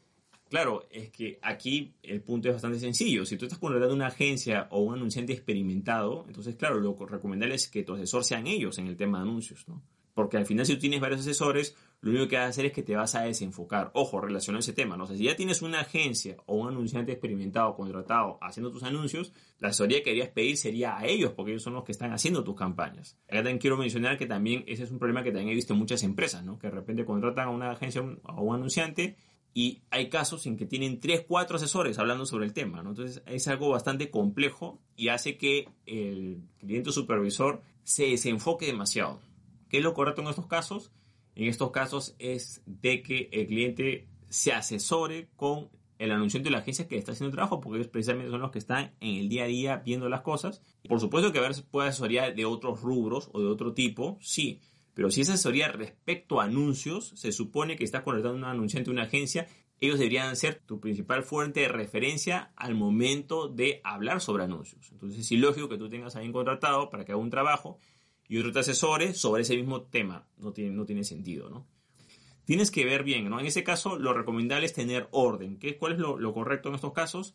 Claro, 0.49 0.87
es 0.90 1.11
que 1.11 1.38
aquí 1.42 1.94
el 2.03 2.23
punto 2.23 2.49
es 2.49 2.55
bastante 2.55 2.79
sencillo. 2.79 3.27
Si 3.27 3.37
tú 3.37 3.44
estás 3.44 3.59
contratando 3.59 3.94
una 3.94 4.07
agencia 4.07 4.68
o 4.70 4.81
un 4.81 4.94
anunciante 4.94 5.35
experimentado, 5.35 6.25
entonces, 6.29 6.57
claro, 6.57 6.81
lo 6.81 6.97
recomendable 7.07 7.57
es 7.57 7.68
que 7.68 7.83
tu 7.83 7.92
asesor 7.92 8.25
sean 8.25 8.47
ellos 8.47 8.79
en 8.79 8.87
el 8.87 8.97
tema 8.97 9.18
de 9.18 9.25
anuncios, 9.25 9.68
¿no? 9.68 9.83
Porque 10.14 10.37
al 10.37 10.46
final 10.46 10.64
si 10.64 10.74
tú 10.74 10.81
tienes 10.81 11.00
varios 11.00 11.20
asesores, 11.20 11.77
lo 12.00 12.11
único 12.11 12.29
que 12.29 12.37
vas 12.37 12.46
a 12.46 12.48
hacer 12.48 12.66
es 12.66 12.72
que 12.72 12.83
te 12.83 12.94
vas 12.94 13.14
a 13.16 13.22
desenfocar. 13.22 13.90
Ojo, 13.94 14.20
relacionado 14.20 14.59
a 14.59 14.61
ese 14.61 14.72
tema. 14.72 14.96
No 14.96 15.07
sé, 15.07 15.16
si 15.16 15.24
ya 15.24 15.35
tienes 15.35 15.61
una 15.61 15.81
agencia 15.81 16.37
o 16.46 16.57
un 16.57 16.68
anunciante 16.68 17.12
experimentado, 17.12 17.74
contratado, 17.74 18.38
haciendo 18.40 18.70
tus 18.70 18.85
anuncios, 18.85 19.33
la 19.59 19.68
asesoría 19.68 19.98
que 19.98 20.05
querías 20.05 20.29
pedir 20.29 20.57
sería 20.57 20.96
a 20.96 21.07
ellos, 21.07 21.33
porque 21.33 21.50
ellos 21.50 21.64
son 21.64 21.74
los 21.74 21.85
que 21.85 21.92
están 21.92 22.12
haciendo 22.12 22.44
tus 22.44 22.55
campañas. 22.55 23.18
Acá 23.24 23.38
también 23.38 23.59
quiero 23.59 23.77
mencionar 23.77 24.16
que 24.16 24.27
también 24.27 24.64
ese 24.66 24.85
es 24.85 24.90
un 24.90 24.98
problema 24.98 25.24
que 25.24 25.31
también 25.31 25.50
he 25.50 25.55
visto 25.55 25.72
en 25.72 25.81
muchas 25.81 26.03
empresas, 26.05 26.44
¿no? 26.44 26.59
Que 26.59 26.68
de 26.68 26.74
repente 26.74 27.05
contratan 27.05 27.48
a 27.48 27.50
una 27.50 27.72
agencia 27.72 28.00
o 28.03 28.42
un 28.42 28.55
anunciante 28.55 29.16
y 29.53 29.83
hay 29.90 30.09
casos 30.11 30.46
en 30.46 30.57
que 30.57 30.66
tienen 30.66 31.00
3, 31.00 31.24
4 31.27 31.57
asesores 31.57 31.98
hablando 31.98 32.27
sobre 32.27 32.44
el 32.44 32.53
tema, 32.53 32.83
¿no? 32.83 32.90
Entonces 32.90 33.22
es 33.27 33.48
algo 33.48 33.70
bastante 33.70 34.11
complejo 34.11 34.81
y 34.96 35.09
hace 35.09 35.38
que 35.38 35.68
el 35.87 36.42
cliente 36.59 36.92
supervisor 36.92 37.62
se 37.83 38.05
desenfoque 38.07 38.66
demasiado. 38.66 39.20
¿Qué 39.74 39.78
es 39.78 39.84
lo 39.84 39.92
correcto 39.92 40.22
en 40.22 40.28
estos 40.28 40.46
casos? 40.46 40.92
En 41.34 41.48
estos 41.48 41.72
casos 41.72 42.14
es 42.20 42.62
de 42.64 43.02
que 43.02 43.28
el 43.32 43.48
cliente 43.48 44.06
se 44.30 44.52
asesore 44.52 45.30
con 45.34 45.68
el 45.98 46.12
anunciante 46.12 46.46
de 46.46 46.52
la 46.52 46.58
agencia 46.58 46.87
que 46.87 46.96
está 46.96 47.10
haciendo 47.10 47.30
el 47.30 47.34
trabajo, 47.34 47.58
porque 47.58 47.78
ellos 47.78 47.90
precisamente 47.90 48.30
son 48.30 48.40
los 48.40 48.52
que 48.52 48.60
están 48.60 48.94
en 49.00 49.16
el 49.16 49.28
día 49.28 49.42
a 49.42 49.46
día 49.48 49.82
viendo 49.84 50.08
las 50.08 50.20
cosas. 50.20 50.62
Por 50.88 51.00
supuesto 51.00 51.32
que 51.32 51.40
a 51.40 51.48
veces 51.48 51.64
puede 51.68 51.88
asesoría 51.88 52.30
de 52.30 52.44
otros 52.44 52.82
rubros 52.82 53.30
o 53.32 53.40
de 53.40 53.48
otro 53.48 53.74
tipo, 53.74 54.16
sí, 54.20 54.60
pero 54.94 55.10
si 55.10 55.22
es 55.22 55.30
asesoría 55.30 55.66
respecto 55.72 56.40
a 56.40 56.44
anuncios, 56.44 57.08
se 57.16 57.32
supone 57.32 57.74
que 57.74 57.82
estás 57.82 58.04
contratando 58.04 58.38
un 58.38 58.44
anunciante 58.44 58.90
de 58.90 58.94
una 58.94 59.06
agencia, 59.06 59.48
ellos 59.80 59.98
deberían 59.98 60.37
ser 60.37 60.62
tu 60.64 60.78
principal 60.78 61.24
fuente 61.24 61.62
de 61.62 61.68
referencia 61.68 62.52
al 62.54 62.76
momento 62.76 63.48
de 63.48 63.80
hablar 63.82 64.20
sobre 64.20 64.44
anuncios. 64.44 64.92
Entonces 64.92 65.18
es 65.18 65.32
ilógico 65.32 65.68
que 65.68 65.78
tú 65.78 65.88
tengas 65.88 66.14
a 66.14 66.18
alguien 66.18 66.32
contratado 66.32 66.90
para 66.90 67.04
que 67.04 67.10
haga 67.10 67.20
un 67.20 67.30
trabajo 67.30 67.80
y 68.28 68.38
otro 68.38 68.52
te 68.52 68.60
asesore 68.60 69.14
sobre 69.14 69.42
ese 69.42 69.56
mismo 69.56 69.82
tema. 69.82 70.26
No 70.38 70.52
tiene, 70.52 70.70
no 70.70 70.84
tiene 70.84 71.04
sentido, 71.04 71.50
¿no? 71.50 71.66
Tienes 72.44 72.70
que 72.70 72.84
ver 72.84 73.04
bien, 73.04 73.28
¿no? 73.28 73.40
En 73.40 73.46
ese 73.46 73.64
caso, 73.64 73.98
lo 73.98 74.12
recomendable 74.12 74.66
es 74.66 74.74
tener 74.74 75.08
orden. 75.12 75.58
¿Qué, 75.58 75.78
¿Cuál 75.78 75.92
es 75.92 75.98
lo, 75.98 76.34
correcto 76.34 76.68
en 76.68 76.74
estos 76.74 76.92
casos? 76.92 77.34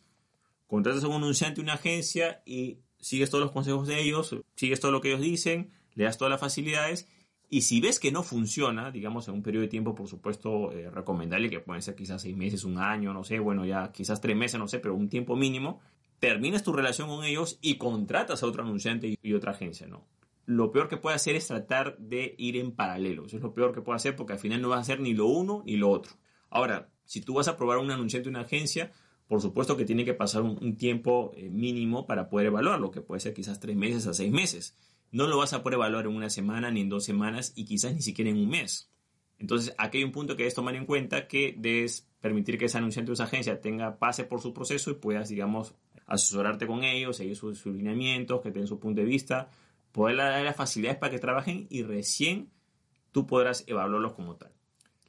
Contratas 0.68 1.02
a 1.02 1.08
un 1.08 1.14
anunciante, 1.14 1.60
una 1.60 1.74
agencia 1.74 2.42
y 2.46 2.78
sigues 3.00 3.30
todos 3.30 3.42
los 3.42 3.52
consejos 3.52 3.88
de 3.88 4.00
ellos, 4.00 4.36
sigues 4.54 4.78
todo 4.78 4.92
lo 4.92 5.00
que 5.00 5.08
ellos 5.08 5.20
dicen, 5.20 5.72
le 5.94 6.04
das 6.04 6.16
todas 6.16 6.30
las 6.30 6.40
facilidades 6.40 7.08
y 7.52 7.62
si 7.62 7.80
ves 7.80 7.98
que 7.98 8.12
no 8.12 8.22
funciona, 8.22 8.92
digamos 8.92 9.26
en 9.26 9.34
un 9.34 9.42
periodo 9.42 9.62
de 9.62 9.68
tiempo, 9.68 9.96
por 9.96 10.06
supuesto, 10.06 10.70
eh, 10.70 10.88
recomendable, 10.88 11.50
que 11.50 11.58
pueden 11.58 11.82
ser 11.82 11.96
quizás 11.96 12.22
seis 12.22 12.36
meses, 12.36 12.62
un 12.62 12.78
año, 12.78 13.12
no 13.12 13.24
sé, 13.24 13.40
bueno, 13.40 13.66
ya 13.66 13.90
quizás 13.90 14.20
tres 14.20 14.36
meses, 14.36 14.60
no 14.60 14.68
sé, 14.68 14.78
pero 14.78 14.94
un 14.94 15.08
tiempo 15.08 15.34
mínimo, 15.34 15.80
terminas 16.20 16.62
tu 16.62 16.72
relación 16.72 17.08
con 17.08 17.24
ellos 17.24 17.58
y 17.60 17.76
contratas 17.76 18.44
a 18.44 18.46
otro 18.46 18.62
anunciante 18.62 19.18
y 19.20 19.32
otra 19.32 19.50
agencia, 19.50 19.88
¿no? 19.88 20.06
Lo 20.50 20.72
peor 20.72 20.88
que 20.88 20.96
puede 20.96 21.14
hacer 21.14 21.36
es 21.36 21.46
tratar 21.46 21.96
de 21.98 22.34
ir 22.36 22.56
en 22.56 22.72
paralelo. 22.72 23.24
Eso 23.24 23.36
es 23.36 23.42
lo 23.42 23.54
peor 23.54 23.72
que 23.72 23.82
puede 23.82 23.96
hacer 23.96 24.16
porque 24.16 24.32
al 24.32 24.40
final 24.40 24.60
no 24.60 24.68
vas 24.68 24.78
a 24.78 24.80
hacer 24.80 24.98
ni 24.98 25.14
lo 25.14 25.26
uno 25.26 25.62
ni 25.64 25.76
lo 25.76 25.88
otro. 25.88 26.14
Ahora, 26.48 26.90
si 27.04 27.20
tú 27.20 27.34
vas 27.34 27.46
a 27.46 27.56
probar 27.56 27.78
un 27.78 27.92
anunciante 27.92 28.24
de 28.24 28.30
una 28.30 28.40
agencia, 28.40 28.90
por 29.28 29.40
supuesto 29.40 29.76
que 29.76 29.84
tiene 29.84 30.04
que 30.04 30.12
pasar 30.12 30.42
un, 30.42 30.76
tiempo 30.76 31.30
eh, 31.36 31.48
mínimo 31.50 32.04
para 32.04 32.28
poder 32.28 32.48
evaluarlo, 32.48 32.90
que 32.90 33.00
puede 33.00 33.20
ser 33.20 33.32
quizás 33.32 33.60
tres 33.60 33.76
meses 33.76 34.08
a 34.08 34.12
seis 34.12 34.32
meses. 34.32 34.76
No 35.12 35.28
lo 35.28 35.38
vas 35.38 35.52
a 35.52 35.62
poder 35.62 35.74
evaluar 35.76 36.06
en 36.06 36.16
una 36.16 36.30
semana 36.30 36.72
ni 36.72 36.80
en 36.80 36.88
dos 36.88 37.04
semanas 37.04 37.52
y 37.54 37.64
quizás 37.64 37.94
ni 37.94 38.02
siquiera 38.02 38.32
en 38.32 38.38
un 38.38 38.48
mes. 38.48 38.90
Entonces, 39.38 39.72
aquí 39.78 39.98
hay 39.98 40.04
un 40.04 40.10
punto 40.10 40.34
que 40.34 40.42
debes 40.42 40.54
tomar 40.54 40.74
en 40.74 40.84
cuenta 40.84 41.28
que 41.28 41.54
debes 41.56 42.08
permitir 42.20 42.58
que 42.58 42.64
ese 42.64 42.78
anunciante 42.78 43.10
de 43.10 43.14
esa 43.14 43.24
agencia 43.24 43.60
tenga 43.60 44.00
pase 44.00 44.24
por 44.24 44.40
su 44.40 44.52
proceso 44.52 44.90
y 44.90 44.94
puedas, 44.94 45.28
digamos, 45.28 45.76
asesorarte 46.08 46.66
con 46.66 46.82
ellos, 46.82 47.18
seguir 47.18 47.36
sus, 47.36 47.56
sus 47.56 47.72
lineamientos, 47.72 48.40
que 48.40 48.50
tengan 48.50 48.66
su 48.66 48.80
punto 48.80 49.00
de 49.00 49.06
vista, 49.06 49.48
poder 49.92 50.16
dar 50.16 50.42
las 50.44 50.56
facilidades 50.56 50.98
para 50.98 51.10
que 51.10 51.18
trabajen 51.18 51.66
y 51.70 51.82
recién 51.82 52.50
tú 53.12 53.26
podrás 53.26 53.64
evaluarlos 53.66 54.12
como 54.12 54.36
tal. 54.36 54.52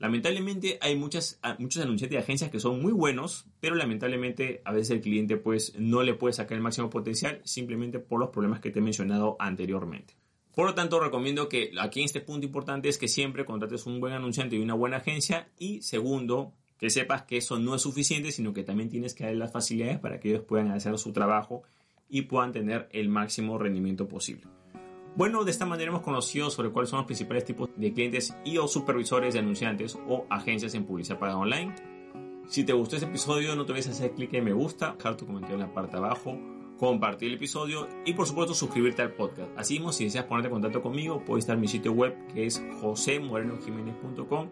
Lamentablemente 0.01 0.79
hay 0.81 0.95
muchas, 0.95 1.39
muchos 1.59 1.83
anunciantes 1.83 2.17
de 2.17 2.23
agencias 2.23 2.49
que 2.49 2.59
son 2.59 2.81
muy 2.81 2.91
buenos, 2.91 3.45
pero 3.59 3.75
lamentablemente 3.75 4.61
a 4.65 4.71
veces 4.71 4.89
el 4.89 5.01
cliente 5.01 5.37
pues 5.37 5.75
no 5.77 6.01
le 6.01 6.15
puede 6.15 6.33
sacar 6.33 6.55
el 6.55 6.63
máximo 6.63 6.89
potencial 6.89 7.39
simplemente 7.43 7.99
por 7.99 8.19
los 8.19 8.29
problemas 8.29 8.61
que 8.61 8.71
te 8.71 8.79
he 8.79 8.81
mencionado 8.81 9.35
anteriormente. 9.37 10.15
Por 10.55 10.65
lo 10.65 10.73
tanto, 10.73 10.99
recomiendo 10.99 11.47
que 11.47 11.71
aquí 11.79 11.99
en 11.99 12.05
este 12.05 12.19
punto 12.19 12.47
importante 12.47 12.89
es 12.89 12.97
que 12.97 13.07
siempre 13.07 13.45
contrates 13.45 13.85
un 13.85 13.99
buen 13.99 14.13
anunciante 14.13 14.55
y 14.55 14.59
una 14.59 14.73
buena 14.73 14.97
agencia 14.97 15.49
y 15.59 15.83
segundo, 15.83 16.53
que 16.79 16.89
sepas 16.89 17.21
que 17.21 17.37
eso 17.37 17.59
no 17.59 17.75
es 17.75 17.83
suficiente, 17.83 18.31
sino 18.31 18.53
que 18.53 18.63
también 18.63 18.89
tienes 18.89 19.13
que 19.13 19.25
dar 19.25 19.35
las 19.35 19.51
facilidades 19.51 19.99
para 19.99 20.19
que 20.19 20.29
ellos 20.29 20.43
puedan 20.43 20.71
hacer 20.71 20.97
su 20.97 21.13
trabajo 21.13 21.61
y 22.09 22.23
puedan 22.23 22.51
tener 22.51 22.89
el 22.91 23.07
máximo 23.07 23.59
rendimiento 23.59 24.07
posible. 24.07 24.47
Bueno, 25.15 25.43
de 25.43 25.51
esta 25.51 25.65
manera 25.65 25.89
hemos 25.89 26.03
conocido 26.03 26.49
sobre 26.49 26.69
cuáles 26.69 26.89
son 26.89 26.99
los 26.99 27.05
principales 27.05 27.43
tipos 27.43 27.69
de 27.75 27.93
clientes 27.93 28.33
y 28.45 28.57
o 28.57 28.67
supervisores 28.67 29.33
de 29.33 29.39
anunciantes 29.39 29.97
o 30.07 30.25
agencias 30.29 30.73
en 30.73 30.85
publicidad 30.85 31.19
pagada 31.19 31.37
online. 31.37 31.75
Si 32.47 32.63
te 32.63 32.71
gustó 32.71 32.95
este 32.95 33.07
episodio, 33.07 33.55
no 33.55 33.65
te 33.65 33.73
olvides 33.73 33.89
hacer 33.89 34.11
clic 34.11 34.33
en 34.33 34.45
me 34.45 34.53
gusta, 34.53 34.93
dejar 34.97 35.17
tu 35.17 35.25
comentario 35.25 35.55
en 35.55 35.63
la 35.63 35.73
parte 35.73 35.97
abajo, 35.97 36.37
compartir 36.77 37.27
el 37.27 37.35
episodio 37.35 37.89
y 38.05 38.13
por 38.13 38.25
supuesto 38.25 38.53
suscribirte 38.53 39.01
al 39.01 39.11
podcast. 39.11 39.51
Así 39.57 39.73
mismo, 39.75 39.91
si 39.91 40.05
deseas 40.05 40.25
ponerte 40.25 40.47
en 40.47 40.53
contacto 40.53 40.81
conmigo, 40.81 41.23
puedes 41.25 41.43
estar 41.43 41.55
en 41.55 41.61
mi 41.61 41.67
sitio 41.67 41.91
web 41.91 42.15
que 42.33 42.45
es 42.45 42.63
josemorenojiménez.com 42.79 44.47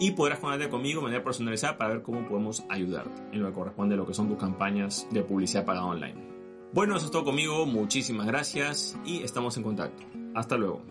y 0.00 0.10
podrás 0.10 0.40
conectarte 0.40 0.70
conmigo 0.72 1.00
de 1.00 1.04
manera 1.04 1.22
personalizada 1.22 1.78
para 1.78 1.94
ver 1.94 2.02
cómo 2.02 2.26
podemos 2.26 2.64
ayudarte 2.68 3.22
en 3.30 3.42
lo 3.42 3.48
que 3.48 3.54
corresponde 3.54 3.94
a 3.94 3.98
lo 3.98 4.06
que 4.06 4.14
son 4.14 4.28
tus 4.28 4.38
campañas 4.38 5.06
de 5.12 5.22
publicidad 5.22 5.64
pagada 5.64 5.86
online. 5.86 6.33
Bueno, 6.74 6.96
eso 6.96 7.06
es 7.06 7.12
todo 7.12 7.22
conmigo, 7.22 7.66
muchísimas 7.66 8.26
gracias 8.26 8.98
y 9.04 9.22
estamos 9.22 9.56
en 9.56 9.62
contacto. 9.62 10.02
Hasta 10.34 10.56
luego. 10.56 10.82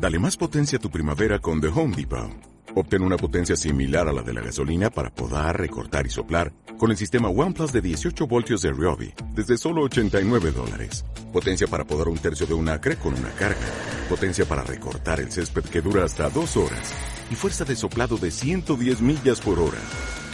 Dale 0.00 0.18
más 0.18 0.38
potencia 0.38 0.78
a 0.78 0.80
tu 0.80 0.90
primavera 0.90 1.38
con 1.38 1.60
The 1.60 1.68
Home 1.68 1.94
Depot. 1.94 2.30
Obtén 2.74 3.02
una 3.02 3.18
potencia 3.18 3.54
similar 3.54 4.08
a 4.08 4.14
la 4.14 4.22
de 4.22 4.32
la 4.32 4.40
gasolina 4.40 4.88
para 4.88 5.10
podar, 5.10 5.60
recortar 5.60 6.06
y 6.06 6.10
soplar 6.10 6.54
con 6.78 6.90
el 6.90 6.96
sistema 6.96 7.28
OnePlus 7.28 7.70
de 7.70 7.82
18 7.82 8.26
voltios 8.26 8.62
de 8.62 8.72
Ryobi 8.72 9.12
desde 9.34 9.58
solo 9.58 9.82
89 9.82 10.52
dólares. 10.52 11.04
Potencia 11.34 11.66
para 11.66 11.84
podar 11.84 12.08
un 12.08 12.16
tercio 12.16 12.46
de 12.46 12.54
un 12.54 12.66
acre 12.70 12.96
con 12.96 13.12
una 13.12 13.30
carga. 13.32 13.66
Potencia 14.08 14.46
para 14.46 14.62
recortar 14.62 15.20
el 15.20 15.30
césped 15.30 15.64
que 15.64 15.82
dura 15.82 16.02
hasta 16.02 16.30
dos 16.30 16.56
horas. 16.56 16.94
Y 17.30 17.34
fuerza 17.34 17.66
de 17.66 17.76
soplado 17.76 18.16
de 18.16 18.30
110 18.30 19.02
millas 19.02 19.40
por 19.42 19.58
hora. 19.58 19.80